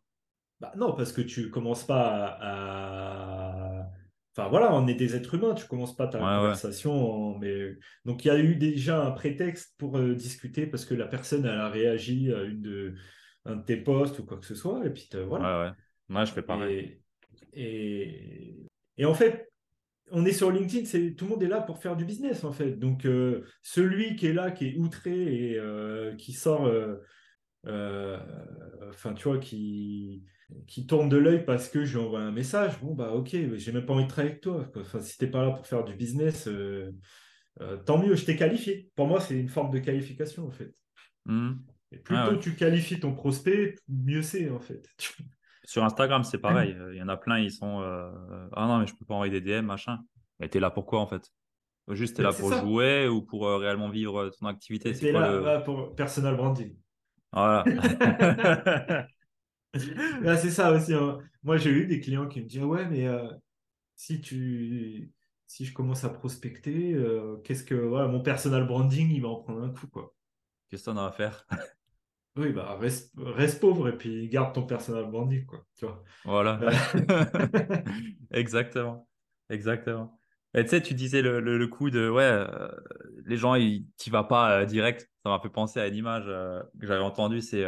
[0.62, 3.92] Bah, Non, parce que tu commences pas à,
[4.34, 7.38] Enfin voilà, on est des êtres humains, tu commences pas ta conversation.
[7.40, 7.76] Mais...
[8.06, 11.46] Donc il y a eu déjà un prétexte pour euh, discuter parce que la personne
[11.46, 12.94] elle a réagi à une de,
[13.44, 14.86] un de tes posts ou quoi que ce soit.
[14.86, 15.76] Et puis voilà.
[16.10, 17.02] Ouais, je fais pareil.
[17.54, 18.56] Et,
[18.98, 19.52] et, en fait,
[20.12, 22.54] on est sur LinkedIn, c'est tout le monde est là pour faire du business en
[22.54, 22.80] fait.
[22.80, 26.72] Donc euh, celui qui est là, qui est outré et euh, qui sort,
[27.66, 30.24] enfin tu vois, qui
[30.68, 33.72] qui tourne de l'œil parce que je lui envoie un message, bon, bah ok, j'ai
[33.72, 34.66] même pas envie de travailler avec toi.
[34.76, 36.92] Enfin, si t'es pas là pour faire du business, euh,
[37.62, 38.90] euh, tant mieux, je t'ai qualifié.
[38.96, 40.74] Pour moi, c'est une forme de qualification, en fait.
[41.26, 41.52] Mmh.
[41.94, 44.88] Et plus ah tu qualifies ton prospect, mieux c'est, en fait.
[45.64, 46.76] Sur Instagram, c'est pareil.
[46.92, 48.10] Il y en a plein, ils sont euh,
[48.54, 50.00] Ah non, mais je peux pas envoyer des DM, machin.
[50.40, 51.24] Mais t'es là pourquoi, en fait?
[51.90, 54.94] Juste, t'es là pour jouer ou pour réellement vivre ton activité?
[54.94, 56.76] T'es là, pour personal branding.
[57.34, 57.64] Voilà.
[59.74, 60.94] c'est ça aussi.
[60.94, 61.20] Hein.
[61.44, 63.30] Moi, j'ai eu des clients qui me disent Ouais, mais euh,
[63.96, 65.12] si, tu,
[65.48, 67.76] si je commence à prospecter, euh, qu'est-ce que.
[67.76, 69.88] Voilà, mon personal branding, il va en prendre un coup.
[69.88, 70.14] quoi.
[70.70, 71.46] Qu'est-ce qu'on a à faire?
[72.38, 75.46] Oui, bah, reste, pauvre et puis garde ton personal branding.
[75.46, 76.02] Quoi, tu vois.
[76.24, 76.62] Voilà.
[78.32, 79.06] Exactement.
[79.50, 80.21] Exactement.
[80.54, 82.68] Et tu sais, tu disais le, le, coup de ouais, euh,
[83.26, 83.56] les gens,
[83.98, 85.10] tu vas pas direct.
[85.24, 87.42] Ça m'a fait penser à une image que j'avais entendue.
[87.42, 87.64] C'est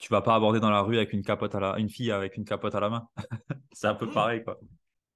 [0.00, 2.36] tu vas pas aborder dans la rue avec une capote à la, une fille avec
[2.36, 3.06] une capote à la main.
[3.72, 4.12] c'est un peu mmh.
[4.12, 4.58] pareil, quoi.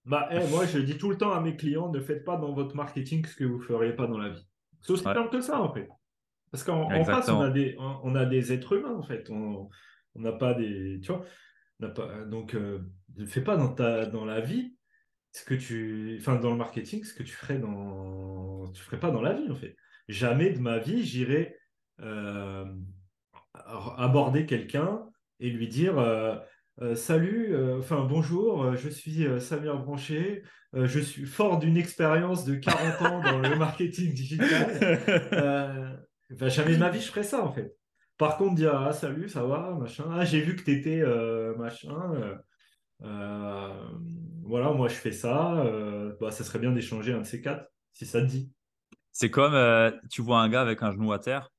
[0.05, 2.53] Bah, eh, moi, je dis tout le temps à mes clients, ne faites pas dans
[2.53, 4.47] votre marketing ce que vous ne feriez pas dans la vie.
[4.83, 5.89] C'est aussi simple que ça, en fait.
[6.51, 9.29] Parce qu'en face, on a, des, on a des êtres humains, en fait.
[9.31, 9.71] On
[10.17, 11.01] n'a pas des.
[11.03, 11.25] Tu vois
[11.95, 12.81] pas, Donc, euh,
[13.17, 14.77] ne fais pas dans, ta, dans la vie
[15.35, 16.17] ce que tu.
[16.19, 18.71] Enfin, dans le marketing, ce que tu ferais dans.
[18.73, 19.77] Tu ferais pas dans la vie, en fait.
[20.09, 21.59] Jamais de ma vie, j'irai.
[22.01, 22.65] Euh,
[23.97, 25.03] aborder quelqu'un
[25.39, 26.37] et lui dire euh,
[26.83, 33.03] euh, Salut, enfin bonjour, je suis Samir Branché, je suis fort d'une expérience de 40
[33.03, 34.99] ans dans le marketing digital.
[36.49, 37.77] jamais de ma vie, je ferais ça en fait.
[38.19, 40.05] Par contre, dire ah, salut, ça va, machin.
[40.11, 41.03] Ah, j'ai vu que tu étais
[41.57, 42.41] machin.
[44.43, 45.65] Voilà, moi je fais ça.
[46.21, 48.51] bah, ça serait bien d'échanger un de ces quatre, si ça te dit.
[49.13, 49.55] C'est comme
[50.11, 51.51] tu vois un gars avec un genou à terre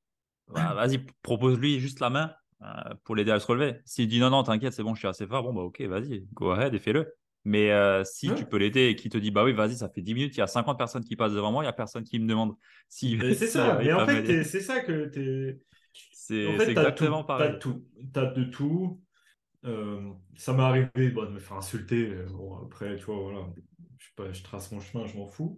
[0.47, 3.75] bah, vas-y, propose-lui juste la main euh, pour l'aider à se relever.
[3.85, 6.27] S'il dit non, non, t'inquiète, c'est bon, je suis assez fort, bon, bah ok, vas-y,
[6.33, 7.13] go ahead et fais-le.
[7.47, 10.01] Mais euh, si tu peux l'aider et qu'il te dit, bah oui, vas-y, ça fait
[10.01, 12.03] 10 minutes, il y a 50 personnes qui passent devant moi, il n'y a personne
[12.03, 12.55] qui me demande
[12.89, 13.19] si.
[13.19, 15.59] C'est ça, mais en fait, c'est ça que tu
[16.11, 17.59] C'est exactement pareil.
[17.59, 17.69] Tu
[18.15, 18.99] as, de tout.
[19.65, 22.13] Euh, ça m'est arrivé de me faire insulter.
[22.31, 23.47] Bon, après, tu vois, voilà,
[23.97, 25.57] je, pas, je trace mon chemin, je m'en fous.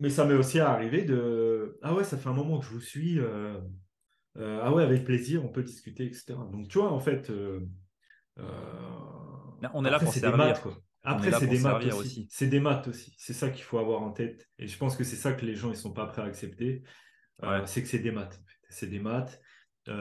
[0.00, 2.80] Mais ça m'est aussi arrivé de Ah ouais, ça fait un moment que je vous
[2.80, 3.18] suis.
[4.38, 6.34] Euh, ah ouais, avec plaisir, on peut discuter, etc.
[6.52, 7.30] Donc, tu vois, en fait.
[7.30, 7.60] Euh,
[8.38, 8.44] euh,
[9.72, 10.54] on est là pour servir.
[11.02, 12.28] Après, c'est des maths aussi.
[12.30, 13.14] C'est des maths aussi.
[13.18, 14.48] C'est ça qu'il faut avoir en tête.
[14.58, 16.82] Et je pense que c'est ça que les gens ils sont pas prêts à accepter.
[17.64, 18.40] C'est que c'est des maths.
[18.68, 19.40] C'est des maths.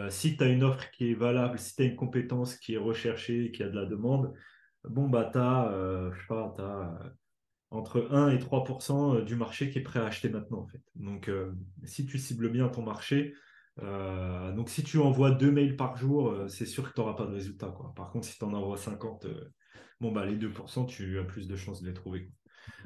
[0.09, 2.79] Si tu as une offre qui est valable, si tu as une compétence qui est
[2.79, 4.33] recherchée, qui a de la demande,
[4.83, 5.71] bon, bah, tu as,
[6.13, 6.99] je sais pas, as,
[7.71, 10.61] entre 1 et 3% du marché qui est prêt à acheter maintenant.
[10.61, 10.81] En fait.
[10.95, 11.29] Donc,
[11.83, 13.33] si tu cibles bien ton marché,
[13.83, 17.13] euh, donc, si tu envoies deux mails par jour, euh, c'est sûr que tu n'auras
[17.13, 17.67] pas de résultat.
[17.67, 17.93] Quoi.
[17.95, 19.51] Par contre, si tu en envoies 50, euh,
[19.99, 22.31] bon, bah, les 2%, tu as plus de chances de les trouver.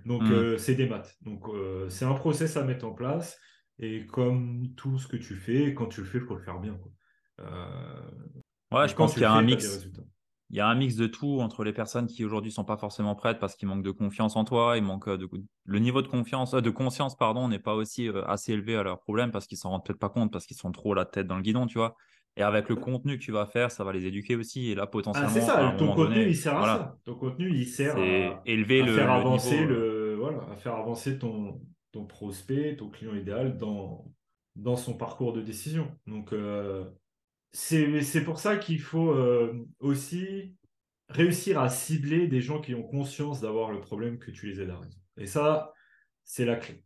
[0.06, 0.58] Donc, mm.
[0.58, 1.16] c'est des maths.
[1.22, 1.46] Donc,
[1.90, 3.40] c'est un process à mettre en place.
[3.80, 6.60] Et comme tout ce que tu fais, quand tu le fais, il faut le faire
[6.60, 6.78] bien.
[6.78, 6.92] Quoi.
[8.80, 9.88] ouais, je pense qu'il y a un mix
[10.52, 13.14] il y a un mix de tout entre les personnes qui aujourd'hui sont pas forcément
[13.16, 15.30] prêtes parce qu'ils manquent de confiance en toi, ils manquent de
[15.66, 18.84] le niveau de confiance, euh, de conscience pardon, n'est pas aussi euh, assez élevé à
[18.84, 21.28] leurs problèmes parce qu'ils s'en rendent peut-être pas compte parce qu'ils sont trop la tête
[21.28, 21.96] dans le guidon, tu vois.
[22.36, 24.72] Et avec le contenu que tu vas faire, ça va les éduquer aussi.
[24.72, 25.76] Et là, potentiellement, ah, c'est ça.
[25.78, 26.98] Ton contenu, il sert à ça.
[27.04, 30.16] Ton contenu, il sert à, élever le, faire avancer le, euh.
[30.18, 31.60] voilà, à faire avancer ton,
[31.92, 34.12] ton prospect, ton client idéal dans
[34.56, 35.90] dans son parcours de décision.
[36.06, 36.34] Donc
[37.52, 39.16] c'est pour ça qu'il faut
[39.80, 40.54] aussi
[41.10, 44.70] réussir à cibler des gens qui ont conscience d'avoir le problème que tu les aides
[44.70, 45.04] à résoudre.
[45.18, 45.74] Et ça,
[46.24, 46.84] c'est la clé.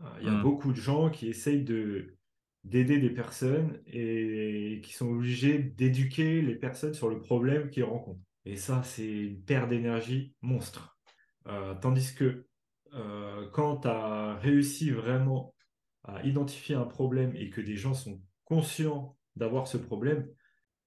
[0.00, 0.42] Euh, il y a mm.
[0.42, 2.16] beaucoup de gens qui essayent de
[2.62, 8.22] d'aider des personnes et qui sont obligés d'éduquer les personnes sur le problème qu'ils rencontrent.
[8.46, 10.98] Et ça, c'est une perte d'énergie monstre.
[11.46, 12.46] Euh, tandis que
[12.94, 15.54] euh, quand tu as réussi vraiment
[16.04, 20.28] à identifier un problème et que des gens sont conscients d'avoir ce problème,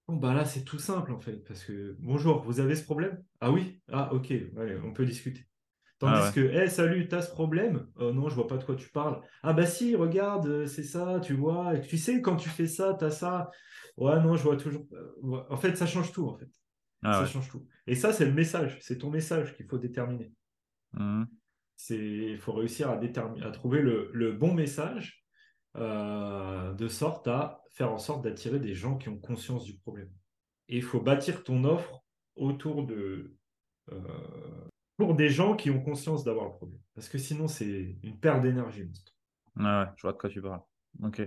[0.07, 3.23] Bon, bah là, c'est tout simple en fait, parce que bonjour, vous avez ce problème?
[3.41, 3.81] Ah oui?
[3.91, 4.33] Ah ok,
[4.83, 5.47] on peut discuter.
[5.99, 6.33] Tandis Ah ouais.
[6.33, 7.87] que, hey, salut, t'as ce problème?
[7.99, 9.21] Euh, non, je vois pas de quoi tu parles.
[9.43, 11.75] Ah bah si, regarde, euh, c'est ça, tu vois.
[11.75, 13.49] Et tu sais, quand tu fais ça, t'as ça.
[13.97, 14.85] Ouais, non, je vois toujours.
[14.93, 15.45] euh.
[15.49, 16.49] En fait, ça change tout, en fait.
[17.03, 17.29] Ah Ça ouais.
[17.31, 17.65] change tout.
[17.87, 18.79] Et ça, c'est le message.
[18.81, 20.33] C'est ton message qu'il faut déterminer.
[20.93, 21.39] Mhm.
[21.89, 22.97] Il faut réussir à,
[23.51, 25.23] trouver le, bon message
[25.75, 30.09] euh, de sorte à faire en sorte d'attirer des gens qui ont conscience du problème.
[30.69, 32.03] Et il faut bâtir ton offre
[32.35, 33.37] autour de,
[33.91, 34.67] euh,
[34.97, 36.79] pour des gens qui ont conscience d'avoir le problème.
[36.95, 38.83] Parce que sinon, c'est une perte d'énergie.
[39.55, 40.61] Ouais, je vois de quoi tu parles.
[41.03, 41.21] Ok.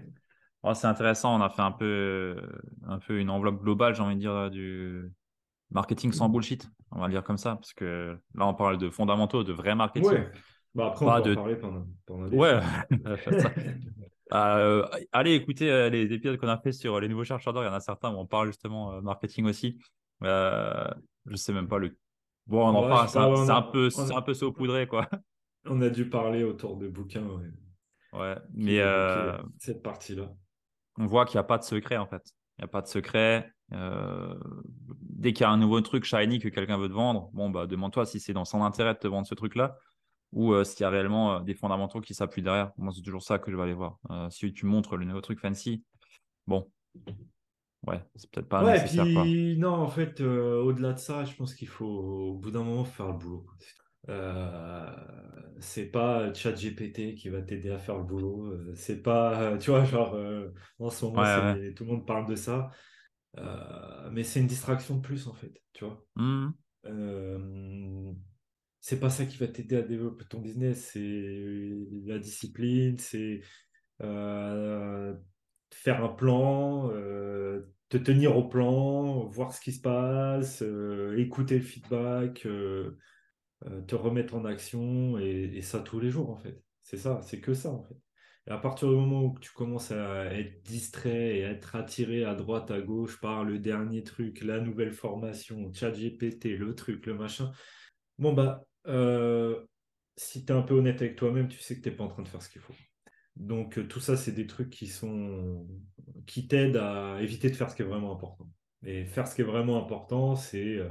[0.75, 2.37] C'est intéressant, on a fait un peu,
[2.87, 5.11] un peu une enveloppe globale, j'ai envie de dire, du
[5.71, 8.91] marketing sans bullshit, on va le dire comme ça, parce que là, on parle de
[8.91, 10.11] fondamentaux, de vrai marketing.
[10.11, 10.31] Ouais.
[10.75, 12.61] Bah après, on Pas peut de- en parler pendant, pendant des Ouais.
[14.33, 17.67] Euh, allez, écoutez euh, les épisodes qu'on a fait sur les nouveaux chercheurs d'or, il
[17.67, 19.77] y en a certains où on parle justement euh, marketing aussi.
[20.23, 20.87] Euh,
[21.27, 21.97] je sais même pas le.
[22.47, 24.35] Bon, on en Ouais, parle, c'est un, on a- peu, on a- c'est un peu
[24.35, 25.09] saupoudré, quoi.
[25.67, 27.27] On a dû parler autour de bouquins
[28.13, 30.33] ouais, mais euh, cette partie-là.
[30.97, 32.23] on voit qu'il n'y a pas de secret en fait.
[32.59, 33.53] Il n'y a pas de secret.
[33.73, 34.35] Euh,
[35.03, 37.67] dès qu'il y a un nouveau truc shiny que quelqu'un veut te vendre, bon bah
[37.67, 39.77] demande-toi si c'est dans son intérêt de te vendre ce truc-là
[40.33, 42.73] ou euh, s'il y a réellement euh, des fondamentaux qui s'appuient derrière.
[42.79, 43.99] Moi, c'est toujours ça que je vais aller voir.
[44.11, 45.85] Euh, si tu montres le nouveau truc fancy,
[46.47, 46.71] bon,
[47.87, 49.27] ouais, c'est peut-être pas Ouais, nécessaire quoi.
[49.59, 53.09] non, en fait, au-delà de ça, je pense qu'il faut au bout d'un moment faire
[53.09, 53.47] le boulot.
[55.61, 58.75] c'est pas ChatGPT qui va t'aider à faire le boulot.
[58.75, 60.17] C'est pas, tu vois, genre
[60.79, 61.75] en ce moment, Ouais, c'est, ouais.
[61.75, 62.71] tout le monde parle de ça.
[63.39, 66.05] Euh, mais c'est une distraction de plus, en fait, tu vois.
[66.17, 66.55] Mhm.
[66.87, 68.13] Euh,
[68.81, 73.41] c'est pas ça qui va t'aider à développer ton business, c'est la discipline, c'est
[74.03, 75.15] euh,
[75.73, 81.57] faire un plan, euh, te tenir au plan, voir ce qui se passe, euh, écouter
[81.59, 82.97] le feedback, euh,
[83.87, 86.63] te remettre en action, et, et ça tous les jours en fait.
[86.83, 87.97] C'est ça, c'est que ça en fait.
[88.47, 92.25] Et à partir du moment où tu commences à être distrait et à être attiré
[92.25, 97.15] à droite, à gauche par le dernier truc, la nouvelle formation, ChatGPT, le truc, le
[97.15, 97.53] machin,
[98.19, 99.61] bon bah, euh,
[100.17, 102.09] si tu es un peu honnête avec toi-même, tu sais que tu n'es pas en
[102.09, 102.75] train de faire ce qu'il faut.
[103.37, 105.67] Donc euh, tout ça, c'est des trucs qui sont
[106.27, 108.49] qui t'aident à éviter de faire ce qui est vraiment important.
[108.85, 110.89] Et faire ce qui est vraiment important, c'est euh,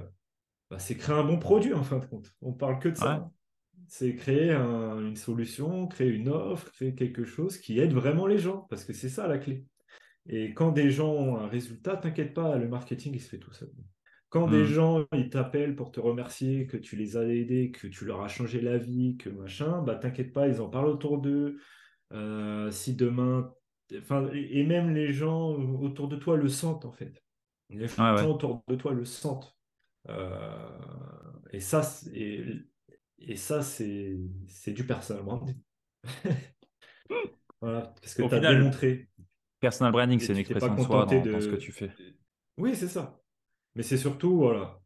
[0.69, 2.31] bah, créer un bon produit en fin de compte.
[2.41, 3.29] On parle que de ça.
[3.89, 8.37] C'est créer un- une solution, créer une offre, créer quelque chose qui aide vraiment les
[8.37, 9.65] gens, parce que c'est ça la clé.
[10.27, 13.51] Et quand des gens ont un résultat, t'inquiète pas, le marketing, il se fait tout
[13.51, 13.71] seul.
[14.29, 14.65] Quand des Mhm.
[14.65, 18.27] gens, ils t'appellent pour te remercier, que tu les as aidés, que tu leur as
[18.27, 21.57] changé la vie, que machin, bah t'inquiète pas, ils en parlent autour d'eux.
[22.13, 23.51] Euh, si demain,
[23.97, 27.23] enfin, et même les gens autour de toi le sentent en fait.
[27.71, 28.23] Les Ouais, gens ouais.
[28.23, 29.57] autour de toi le sentent.
[30.09, 30.67] Euh,
[31.51, 32.45] et ça, c'est- et,
[33.19, 34.17] et ça, c'est
[34.67, 35.57] du personal branding.
[37.61, 39.09] Voilà, parce que tu as final, démontré
[39.59, 41.57] personal branding, c'est une expression de soi dans ce que de.
[41.57, 41.91] tu fais.
[42.57, 43.19] Oui, c'est ça.
[43.75, 44.81] Mais c'est surtout, voilà,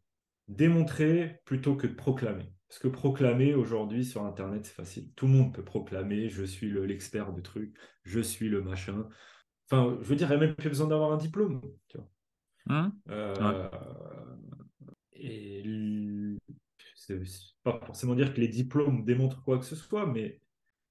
[0.47, 2.45] démontrer plutôt que de proclamer.
[2.67, 5.11] Parce que proclamer aujourd'hui sur Internet, c'est facile.
[5.15, 9.07] Tout le monde peut proclamer, je suis le- l'expert de trucs, je suis le machin.
[9.69, 11.61] Enfin, je veux dire, il n'y a même plus besoin d'avoir un diplôme.
[11.87, 12.09] Tu vois.
[12.65, 12.91] Mhm.
[13.09, 13.69] Euh,
[15.13, 15.63] et
[17.07, 17.19] c'est
[17.63, 20.39] pas forcément dire que les diplômes démontrent quoi que ce soit, mais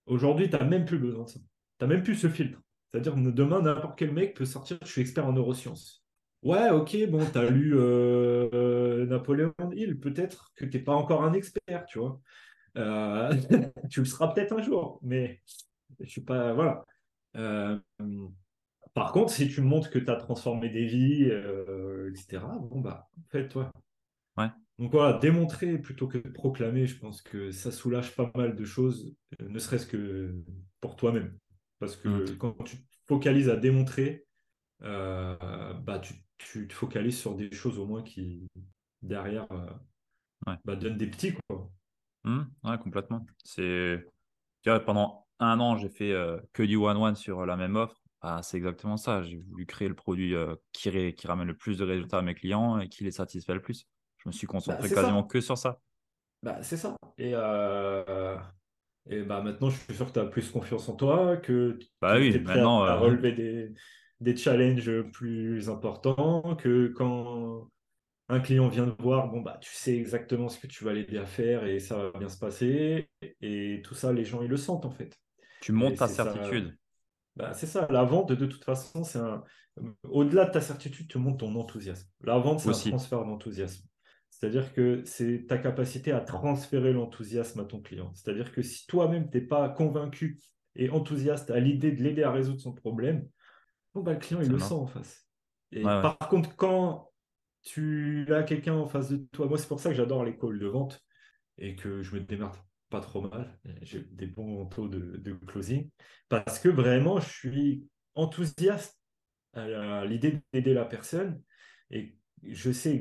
[0.07, 1.41] aujourd'hui, tu n'as même plus besoin de ça.
[1.79, 2.61] Tu n'as même plus ce filtre.
[2.91, 6.03] C'est-à-dire, demain, n'importe quel mec peut sortir, je suis expert en neurosciences.
[6.43, 10.93] Ouais, ok, bon, tu as lu euh, euh, Napoléon Hill, peut-être que tu n'es pas
[10.93, 12.21] encore un expert, tu vois.
[12.77, 13.33] Euh,
[13.91, 15.41] tu le seras peut-être un jour, mais
[16.01, 16.53] je suis pas.
[16.53, 16.85] Voilà.
[18.93, 21.25] Par contre, si tu montres que tu as transformé des vies,
[22.11, 23.73] etc., bon, bah, en fait, toi.
[24.83, 29.15] Donc voilà, démontrer plutôt que proclamer, je pense que ça soulage pas mal de choses,
[29.41, 30.35] euh, ne serait-ce que
[30.81, 31.39] pour toi-même.
[31.79, 32.39] Parce que Mm.
[32.39, 34.27] quand tu te focalises à démontrer,
[34.83, 38.49] euh, bah, tu, tu te focalises sur des choses au moins qui,
[39.03, 39.71] derrière, euh,
[40.49, 40.57] Ouais.
[40.65, 41.71] bah, donnent des petits, quoi.
[42.25, 42.51] Mhm.
[42.65, 43.25] Ouais, complètement.
[43.45, 44.05] C'est,
[44.63, 48.03] tu vois, pendant un an, j'ai fait euh, que du one-one sur la même offre.
[48.21, 49.23] Ah, c'est exactement ça.
[49.23, 50.35] J'ai voulu créer le produit
[50.73, 53.55] qui, ré- qui ramène le plus de résultats à mes clients et qui les satisfait
[53.55, 53.87] le plus.
[54.25, 55.25] Je me suis concentré c'est quasiment ça.
[55.25, 55.81] que sur ça.
[56.43, 56.97] Bah, c'est ça.
[57.19, 58.37] Et, euh,
[59.11, 62.19] et bah, maintenant, je suis sûr que tu as plus confiance en toi, que Bah
[62.31, 63.73] tu oui, es prêt maintenant, à euh, relever des,
[64.21, 67.71] des challenges plus importants, que quand
[68.29, 71.19] un client vient te voir, bon, bah, tu sais exactement ce que tu vas l'aider
[71.19, 73.11] à faire et ça va bien se passer.
[73.43, 75.19] Et tout ça, les gens, ils le sentent en fait.
[75.61, 76.15] tu Et montes ta ça.
[76.25, 76.77] certitude.
[77.37, 79.45] Bah, c'est ça, la vente, de toute façon, c'est un.
[80.05, 82.09] Au-delà de ta certitude, tu montes ton enthousiasme.
[82.23, 83.87] La vente, c'est un transfert d'enthousiasme.
[84.43, 88.11] C'est-à-dire que c'est ta capacité à transférer l'enthousiasme à ton client.
[88.13, 90.41] C'est-à-dire que si toi-même, tu n'es pas convaincu
[90.75, 93.29] et enthousiaste à l'idée de l'aider à résoudre son problème,
[93.95, 95.29] bon, bah, le client, il le sent en face.
[95.71, 97.13] Et par contre, quand
[97.63, 100.59] tu as quelqu'un en face de toi, moi, c'est pour ça que j'adore les calls
[100.59, 101.01] de vente
[101.59, 102.57] et que je me démerde
[102.91, 103.57] pas trop mal.
[103.83, 105.89] J'ai des bons taux de, de, closing
[106.29, 108.99] parce que vraiment, je suis enthousiaste
[109.53, 111.41] à l'idée d'aider la personne
[111.93, 112.93] et je sais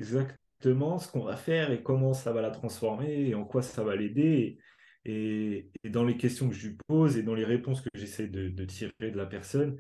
[0.62, 3.84] exactement ce qu'on va faire et comment ça va la transformer et en quoi ça
[3.84, 4.60] va l'aider.
[5.06, 8.66] Et, dans les questions que je lui pose et dans les réponses que j'essaie de,
[8.66, 9.78] tirer de la personne,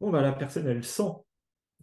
[0.00, 1.12] bon, bah, la personne, elle sent.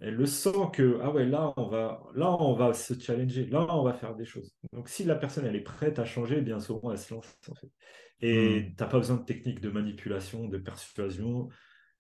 [0.02, 3.66] Elle le sent que, ah ouais, là, on va, là, on va se challenger, là,
[3.70, 4.54] on va faire des choses.
[4.74, 7.56] Donc, si la personne, elle est prête à changer, bien souvent, elle se lance, en
[7.56, 7.72] fait.
[8.20, 8.76] Et hmm.
[8.76, 11.48] tu n'as pas besoin de techniques de manipulation, de persuasion.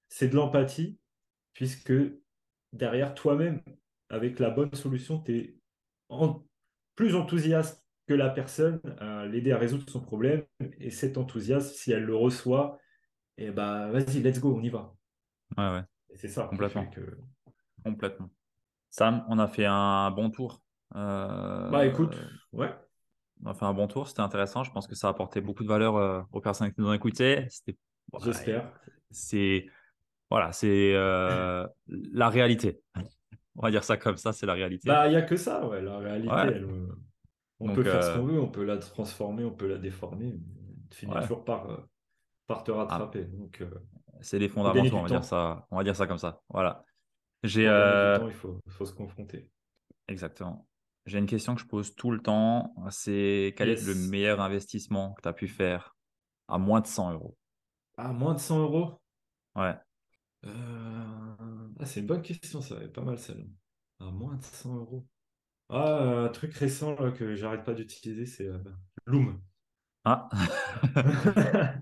[0.10, 0.98] C'est de l'empathie,
[1.54, 1.94] puisque
[2.74, 3.62] derrière toi-même,
[4.10, 5.56] avec la bonne solution, tu es
[6.95, 10.43] plus enthousiaste que la personne à l'aider à résoudre son problème.
[10.80, 12.78] Et cet enthousiasme, si elle le reçoit,
[13.38, 14.93] et eh ben, vas-y, let's go, on y va.
[15.58, 15.84] Ouais, ouais.
[16.14, 16.43] C'est ça.
[16.43, 16.89] Complètement.
[17.84, 18.30] Complètement.
[18.89, 20.62] Sam, on a fait un bon tour.
[20.95, 22.16] Euh, bah écoute,
[22.53, 22.74] ouais.
[23.43, 24.64] On a fait un bon tour, c'était intéressant.
[24.64, 26.93] Je pense que ça a apporté beaucoup de valeur euh, aux personnes qui nous ont
[26.93, 27.47] écoutés.
[28.24, 28.72] J'espère.
[29.12, 29.68] C'est
[30.30, 32.82] voilà, c'est euh, la réalité.
[33.56, 34.88] On va dire ça comme ça, c'est la réalité.
[34.88, 35.82] Bah, il n'y a que ça, ouais.
[35.82, 36.88] La réalité, euh,
[37.60, 40.38] on peut faire ce euh, qu'on veut, on peut la transformer, on peut la déformer.
[40.89, 41.78] Tu finis toujours par, euh,
[42.47, 43.26] par te rattraper.
[43.26, 43.64] Donc,
[44.22, 46.41] c'est les fondamentaux, on va, dire ça, on va dire ça comme ça.
[46.49, 46.84] Voilà.
[47.43, 49.49] J'ai, il faut, faut, se confronter.
[50.08, 50.68] Exactement.
[51.06, 52.74] J'ai une question que je pose tout le temps.
[52.89, 55.95] C'est quel est le meilleur investissement que tu as pu faire
[56.47, 57.38] à moins de 100 euros?
[57.97, 58.99] À moins de 100 euros?
[59.56, 59.76] Ouais.
[61.80, 63.45] Ah, c'est une bonne question, ça va être pas mal celle-là.
[63.99, 65.05] À moins de 100 euros.
[65.69, 68.59] Ah, un truc récent là, que j'arrête pas d'utiliser, c'est euh,
[69.05, 69.41] Loom.
[70.03, 70.30] Ah.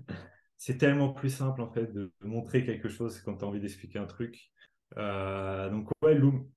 [0.56, 3.98] c'est tellement plus simple en fait de montrer quelque chose quand tu as envie d'expliquer
[3.98, 4.50] un truc.
[4.96, 6.48] Euh, donc ouais, Loom.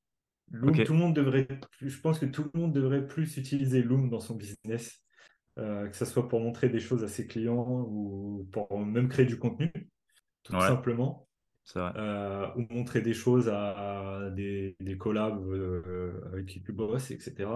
[0.52, 1.48] Loom, tout le monde devrait,
[1.82, 5.04] je pense que tout le monde devrait plus utiliser Loom dans son business,
[5.58, 9.26] euh, que ce soit pour montrer des choses à ses clients ou pour même créer
[9.26, 9.72] du contenu,
[10.44, 11.27] tout simplement.
[11.76, 17.50] Euh, ou montrer des choses à, des, des, collabs euh, avec qui tu bosses, etc.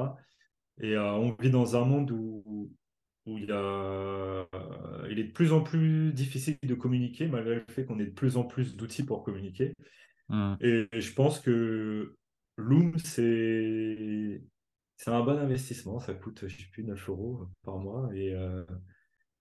[0.82, 2.74] Et euh, on vit dans un monde où,
[3.26, 4.48] où il, a,
[5.10, 8.12] il est de plus en plus difficile de communiquer, malgré le fait qu'on ait de
[8.12, 9.74] plus en plus d'outils pour communiquer.
[10.28, 10.56] Mmh.
[10.60, 12.16] Et, je pense que
[12.58, 14.42] Loom, c'est
[14.98, 16.00] c'est un bon investissement.
[16.00, 18.10] Ça coûte, je sais plus, 9 euros par mois.
[18.14, 18.36] Et,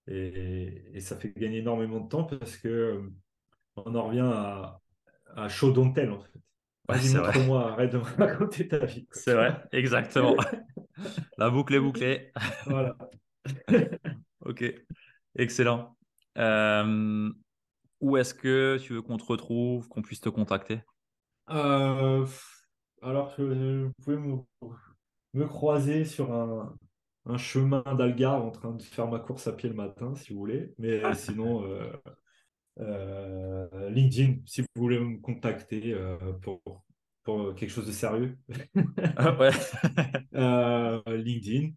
[0.07, 3.11] et, et, ça fait gagner énormément de temps parce que
[3.85, 4.79] on en revient à,
[5.35, 6.31] à show don't tell, en fait.
[6.87, 9.07] Vas-y, montre-moi, arrête de me raconter ta vie.
[9.11, 10.35] C'est vrai, exactement.
[11.37, 12.31] La boucle est bouclée.
[12.65, 12.97] voilà.
[14.45, 14.63] ok,
[15.35, 15.95] excellent.
[16.37, 17.31] Euh,
[17.99, 20.81] où est-ce que tu veux qu'on te retrouve, qu'on puisse te contacter?
[21.49, 22.25] Euh,
[23.01, 24.17] Alors, vous pouvez
[25.33, 26.75] me, croiser sur un,
[27.37, 30.73] chemin d'Algarve en train de faire ma course à pied le matin, si vous voulez.
[30.77, 31.91] Mais sinon, euh,
[32.79, 36.61] euh, LinkedIn, si vous voulez me contacter euh, pour,
[37.23, 38.37] pour quelque chose de sérieux.
[39.17, 39.51] Ah, ouais.
[40.33, 41.71] Euh, LinkedIn.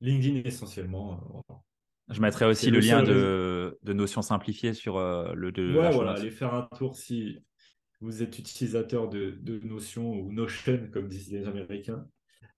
[0.00, 1.44] LinkedIn essentiellement.
[2.08, 6.32] Je mettrai aussi le, lien de, de notions simplifiées sur le de ouais, voilà, allez
[6.32, 7.38] faire un tour si
[8.00, 12.04] vous êtes utilisateur de, de Notion ou Notion, comme disent les Américains.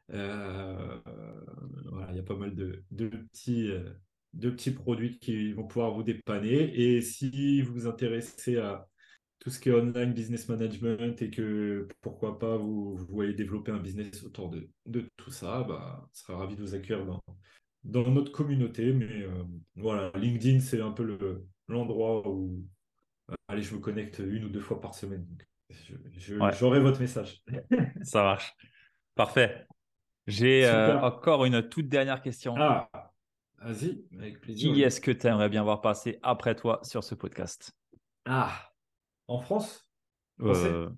[0.08, 1.02] voilà,
[2.10, 3.70] il y a pas mal de, de petits,
[4.36, 6.72] de petits produits qui vont pouvoir vous dépanner.
[6.78, 8.86] Et si vous vous intéressez à
[9.38, 13.72] tout ce qui est online business management et que pourquoi pas vous, vous voyez développer
[13.72, 17.22] un business autour de, de tout ça, bah, on sera ravi de vous accueillir dans,
[17.84, 18.92] dans notre communauté.
[18.92, 19.44] Mais euh,
[19.76, 22.64] voilà, LinkedIn, c'est un peu l'endroit où
[23.30, 25.26] euh, allez, je me connecte une ou deux fois par semaine.
[26.58, 27.42] J'aurai votre message.
[28.02, 28.54] ça marche.
[29.14, 29.66] Parfait.
[30.26, 32.54] J'ai euh, encore une toute dernière question.
[32.58, 32.90] Ah,
[33.62, 34.72] Vas-y, avec plaisir.
[34.72, 37.72] Qui est-ce que tu aimerais bien voir passer après toi sur ce podcast?
[38.24, 38.70] Ah,
[39.28, 39.90] en France?
[40.40, 40.90] Euh,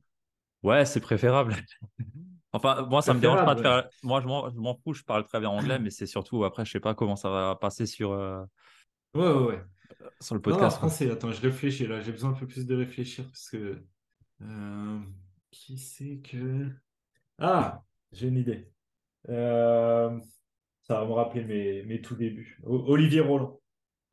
[0.63, 1.55] Ouais, c'est préférable.
[2.53, 3.89] enfin, moi, ça me dérange pas de faire.
[4.03, 6.81] Moi, je m'en fous, je parle très bien anglais, mais c'est surtout après, je sais
[6.81, 8.13] pas comment ça va passer sur.
[8.13, 8.43] Euh,
[9.15, 9.63] ouais, ouais, ouais.
[10.21, 10.63] Sur le podcast.
[10.63, 13.83] Non, français, attends, je réfléchis là, j'ai besoin un peu plus de réfléchir parce que.
[14.43, 14.99] Euh,
[15.51, 16.69] qui c'est que.
[17.39, 17.83] Ah,
[18.13, 18.73] j'ai une idée.
[19.29, 20.19] Euh.
[20.89, 22.61] Ça va me rappeler mes, mes tout débuts.
[22.65, 23.61] Olivier Roland.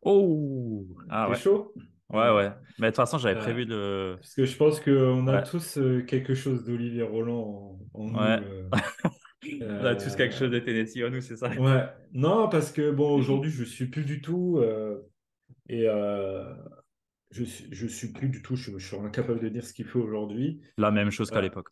[0.02, 1.36] Oh ah, ouais.
[1.38, 1.74] chaud?
[2.10, 2.52] Ouais, ouais.
[2.78, 4.16] Mais de toute façon, j'avais prévu de.
[4.18, 8.20] Parce que je pense qu'on a tous euh, quelque chose d'Olivier Roland en, nous.
[8.20, 8.70] Euh.
[9.62, 11.50] On a tous quelque chose de Tennessee à nous, c'est ça?
[11.50, 11.86] Ouais.
[12.14, 14.60] Non, parce que bon, aujourd'hui, je suis plus du tout.
[15.70, 15.88] et
[17.32, 18.56] je, je suis plus du tout.
[18.56, 20.62] Je, suis incapable de dire ce qu'il fait aujourd'hui.
[20.78, 21.70] La même chose qu'à l'époque.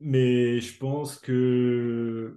[0.00, 2.35] Mais je pense que,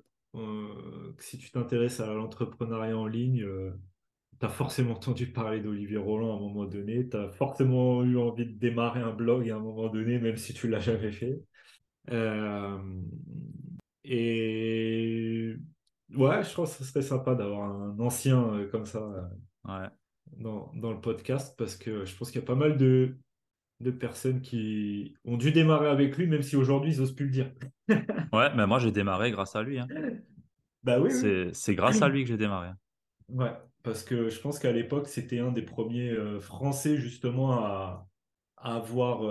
[1.23, 3.45] si tu t'intéresses à l'entrepreneuriat en ligne,
[4.39, 7.07] tu as forcément entendu parler d'Olivier Roland à un moment donné.
[7.09, 10.53] Tu as forcément eu envie de démarrer un blog à un moment donné, même si
[10.53, 11.41] tu l'as jamais fait.
[12.11, 12.77] Euh,
[14.03, 15.55] et
[16.15, 19.29] ouais, je pense que ce serait sympa d'avoir un ancien euh, comme ça
[19.67, 19.87] euh,
[20.37, 23.17] dans, dans, le podcast parce que je pense qu'il y a pas mal de,
[23.81, 27.31] de personnes qui ont dû démarrer avec lui, même si aujourd'hui ils n'osent plus le
[27.31, 27.51] dire.
[28.33, 29.79] ouais, mais moi j'ai démarré grâce à lui.
[29.79, 29.87] Hein.
[30.83, 31.11] Bah oui.
[31.53, 32.69] C'est grâce à lui que j'ai démarré.
[33.29, 33.51] Ouais,
[33.83, 38.07] parce que je pense qu'à l'époque c'était un des premiers Français justement à,
[38.57, 39.21] à avoir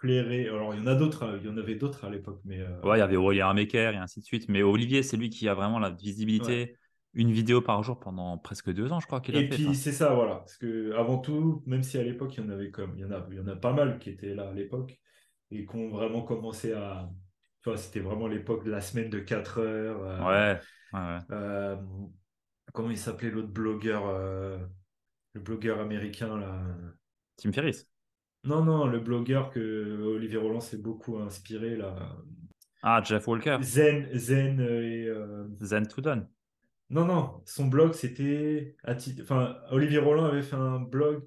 [0.00, 0.48] flairé.
[0.48, 2.60] Alors, il y en a d'autres, euh, il y en avait d'autres à l'époque, mais.
[2.60, 4.48] Euh, ouais, il y avait William Maker et ainsi de suite.
[4.48, 6.76] Mais Olivier, c'est lui qui a vraiment la visibilité.
[7.14, 9.54] Une vidéo par jour pendant presque deux ans, je crois qu'il a et fait.
[9.54, 10.36] Et puis, c'est ça, voilà.
[10.36, 12.92] Parce que avant tout, même si à l'époque, il y en avait comme.
[12.96, 14.98] Il y en a, il y en a pas mal qui étaient là à l'époque
[15.50, 17.10] et qui ont vraiment commencé à.
[17.76, 20.02] C'était vraiment l'époque de la semaine de 4 heures.
[20.02, 20.58] Euh,
[20.92, 21.28] ouais.
[21.28, 21.76] ouais,
[22.72, 24.06] comment il s'appelait l'autre blogueur
[25.34, 26.62] Le blogueur américain, là
[27.36, 27.86] Tim Ferriss.
[28.44, 32.16] Non, non, le blogueur que Olivier Roland s'est beaucoup inspiré là.
[32.82, 33.58] Ah, Jeff Walker.
[33.62, 35.06] Zen, Zen et.
[35.06, 35.48] Euh...
[35.60, 36.26] Zen Tudon.
[36.90, 38.76] Non, non, son blog c'était.
[39.20, 41.26] Enfin, Olivier Roland avait fait un blog.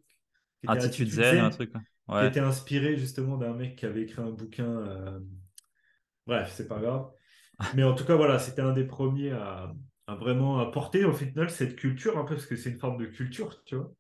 [0.68, 1.72] Attitude, Zen, un truc.
[2.08, 2.22] Ouais.
[2.22, 4.66] Qui était inspiré justement d'un mec qui avait écrit un bouquin.
[4.66, 5.20] Euh,
[6.28, 7.10] bref, c'est pas grave.
[7.76, 9.72] Mais en tout cas, voilà, c'était un des premiers à,
[10.08, 13.06] à, vraiment apporter au final cette culture, un peu, parce que c'est une forme de
[13.06, 13.92] culture, tu vois.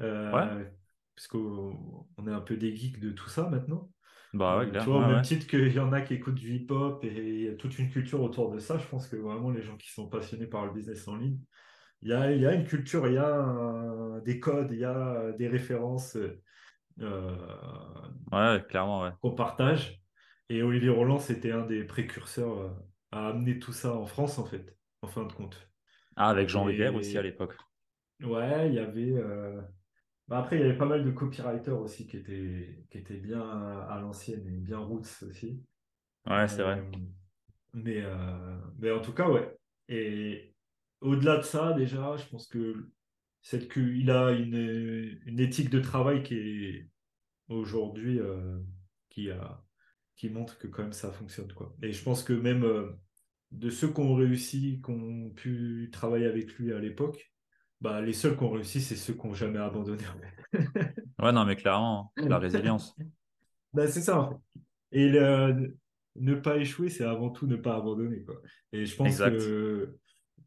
[0.00, 0.72] Euh, ouais
[1.18, 3.90] puisqu'on est un peu des geeks de tout ça maintenant.
[4.32, 7.02] Bah ouais, Tu vois, au même titre qu'il y en a qui écoutent du hip-hop
[7.02, 9.62] et il y a toute une culture autour de ça, je pense que vraiment les
[9.62, 11.40] gens qui sont passionnés par le business en ligne,
[12.02, 14.84] il y a, il y a une culture, il y a des codes, il y
[14.84, 16.16] a des références
[17.00, 17.36] euh,
[18.30, 19.10] ouais, clairement, ouais.
[19.20, 20.00] qu'on partage.
[20.48, 22.70] Et Olivier Roland, c'était un des précurseurs euh,
[23.10, 25.68] à amener tout ça en France, en fait, en fin de compte.
[26.16, 26.88] Ah, avec Jean et...
[26.88, 27.56] aussi à l'époque.
[28.22, 29.12] Ouais, il y avait.
[29.12, 29.60] Euh,
[30.26, 33.40] bah, après, il y avait pas mal de copywriters aussi qui étaient, qui étaient bien
[33.40, 35.62] à l'ancienne et bien roots aussi.
[36.26, 36.80] Ouais, c'est vrai.
[36.80, 36.98] Euh,
[37.74, 39.56] mais, euh, mais en tout cas, ouais.
[39.88, 40.54] Et
[41.00, 42.88] au-delà de ça, déjà, je pense que
[43.40, 46.90] c'est qu'il a une, une éthique de travail qui est
[47.48, 48.20] aujourd'hui
[49.08, 49.64] qui, a,
[50.18, 51.50] qui montre que quand même ça fonctionne.
[51.52, 51.74] Quoi.
[51.82, 52.66] Et je pense que même
[53.52, 57.32] de ceux qui ont réussi, qui ont pu travailler avec lui à l'époque,
[57.80, 60.02] bah, les seuls qui ont réussi, c'est ceux qui n'ont jamais abandonné.
[61.22, 62.96] ouais, non, mais clairement, la résilience.
[63.72, 64.30] bah, c'est ça,
[64.90, 68.24] Et ne pas échouer, c'est avant tout ne pas abandonner.
[68.24, 68.42] Quoi.
[68.72, 69.96] Et je pense que,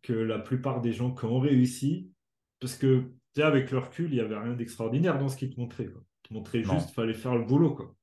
[0.02, 2.12] que la plupart des gens qui ont réussi,
[2.60, 3.06] parce que
[3.38, 5.88] avec le recul, il n'y avait rien d'extraordinaire dans ce qu'ils te montraient.
[5.88, 6.04] Quoi.
[6.26, 7.74] Ils te montraient juste qu'il fallait faire le boulot.
[7.74, 7.96] Quoi.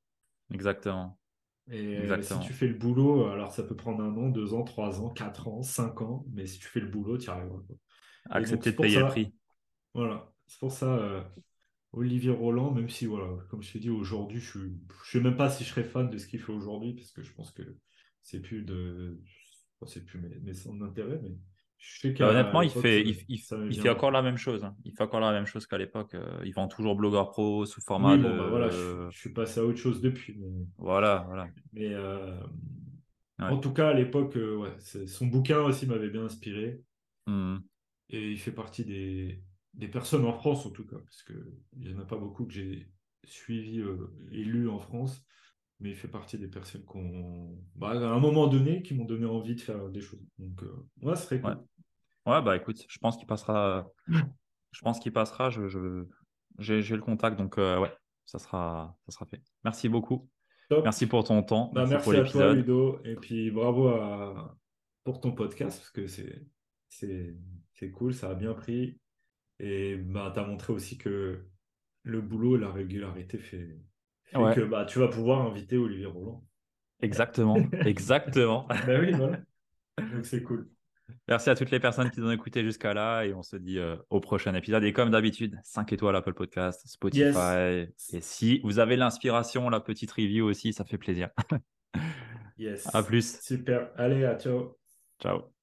[0.51, 1.18] Exactement.
[1.71, 5.01] Et si tu fais le boulot, alors ça peut prendre un an, deux ans, trois
[5.01, 7.59] ans, quatre ans, cinq ans, mais si tu fais le boulot, tu y arriveras.
[8.29, 9.33] Accepter de payer le prix.
[9.93, 11.21] Voilà, c'est pour ça, euh,
[11.93, 15.49] Olivier Roland, même si, voilà, comme je t'ai dit, aujourd'hui, je ne sais même pas
[15.49, 17.63] si je serais fan de ce qu'il fait aujourd'hui, parce que je pense que
[18.21, 19.19] c'est plus de.
[19.85, 21.35] c'est plus mes, son intérêt, mais
[21.79, 24.63] je sais bah, honnêtement, il fait, il, il, fait encore la même chose.
[24.63, 24.75] Hein.
[24.83, 26.13] Il fait encore la même chose qu'à l'époque.
[26.13, 28.17] Euh, il vend toujours blogueur pro sous format.
[28.17, 30.37] Bah, voilà, je, suis passé à autre chose depuis.
[30.77, 31.47] Voilà, voilà.
[31.73, 32.37] Mais euh,
[33.39, 36.81] en tout cas, à l'époque, ouais, son bouquin aussi m'avait bien inspiré.
[37.27, 37.57] Mmh.
[38.09, 39.41] Et il fait partie des,
[39.73, 42.53] des personnes en France, en tout cas, parce qu'il n'y en a pas beaucoup que
[42.53, 42.91] j'ai
[43.23, 45.23] suivi euh, et lu en France,
[45.79, 49.05] mais il fait partie des personnes qui ont, bah, à un moment donné, qui m'ont
[49.05, 50.21] donné envie de faire des choses.
[50.37, 51.57] Donc, euh, ouais, ce serait cool.
[52.25, 52.41] Ouais.
[52.41, 53.87] bah écoute, je pense qu'il passera.
[54.07, 55.49] je pense qu'il passera.
[55.49, 56.05] Je, je...
[56.57, 57.93] J'ai le contact, donc euh, ouais,
[58.25, 59.41] ça sera, ça sera fait.
[59.63, 60.29] Merci beaucoup.
[60.69, 61.71] Merci pour ton temps.
[61.73, 62.99] Bah, merci, à toi, Ludo.
[63.05, 64.57] Et puis bravo à...
[65.03, 66.45] pour ton podcast, parce que c'est
[66.89, 68.99] c'est cool, ça a bien pris.
[69.59, 71.45] Et bah, tu as montré aussi que
[72.03, 73.79] le boulot et la régularité fait,
[74.33, 76.43] que bah, tu vas pouvoir inviter Olivier Roland.
[77.01, 78.67] Exactement, exactement.
[78.85, 79.39] ben oui, voilà.
[79.97, 80.69] Donc c'est cool.
[81.27, 83.79] Merci à toutes les personnes qui nous ont écouté jusqu'à là et on se dit
[83.79, 84.83] euh, au prochain épisode.
[84.83, 87.87] Et comme d'habitude, 5 étoiles Apple Podcast, Spotify.
[88.13, 91.29] Et si vous avez l'inspiration, la petite review aussi, ça fait plaisir.
[92.57, 92.87] yes.
[92.93, 93.39] À plus.
[93.41, 93.89] Super.
[93.95, 94.77] Allez, à ciao.
[95.21, 95.58] Ciao.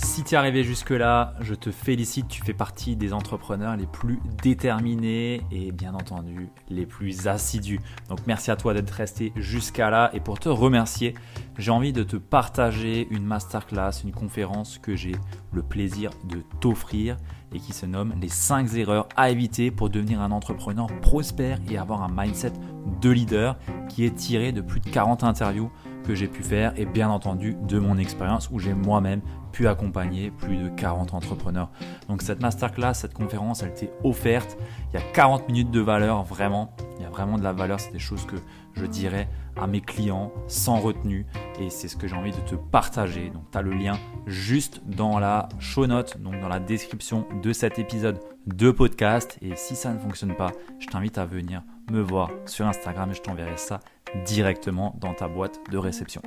[0.00, 4.20] Si tu es arrivé jusque-là, je te félicite, tu fais partie des entrepreneurs les plus
[4.40, 7.80] déterminés et bien entendu les plus assidus.
[8.08, 11.14] Donc merci à toi d'être resté jusqu'à là et pour te remercier,
[11.58, 15.16] j'ai envie de te partager une masterclass, une conférence que j'ai
[15.52, 17.16] le plaisir de t'offrir
[17.52, 21.76] et qui se nomme les 5 erreurs à éviter pour devenir un entrepreneur prospère et
[21.76, 22.52] avoir un mindset
[23.00, 25.72] de leader qui est tiré de plus de 40 interviews
[26.04, 29.20] que j'ai pu faire et bien entendu de mon expérience où j'ai moi-même
[29.52, 31.70] pu accompagner plus de 40 entrepreneurs.
[32.08, 34.58] Donc cette masterclass, cette conférence, elle était offerte.
[34.92, 36.74] Il y a 40 minutes de valeur, vraiment.
[36.98, 37.80] Il y a vraiment de la valeur.
[37.80, 38.36] C'est des choses que
[38.74, 41.26] je dirais à mes clients sans retenue
[41.60, 43.30] et c'est ce que j'ai envie de te partager.
[43.30, 47.52] Donc tu as le lien juste dans la show note, donc dans la description de
[47.52, 52.00] cet épisode de podcast et si ça ne fonctionne pas, je t'invite à venir me
[52.00, 53.80] voir sur Instagram et je t'enverrai ça
[54.24, 56.22] directement dans ta boîte de réception.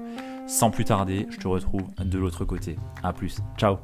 [0.47, 2.77] Sans plus tarder, je te retrouve de l'autre côté.
[3.03, 3.39] A plus.
[3.57, 3.77] Ciao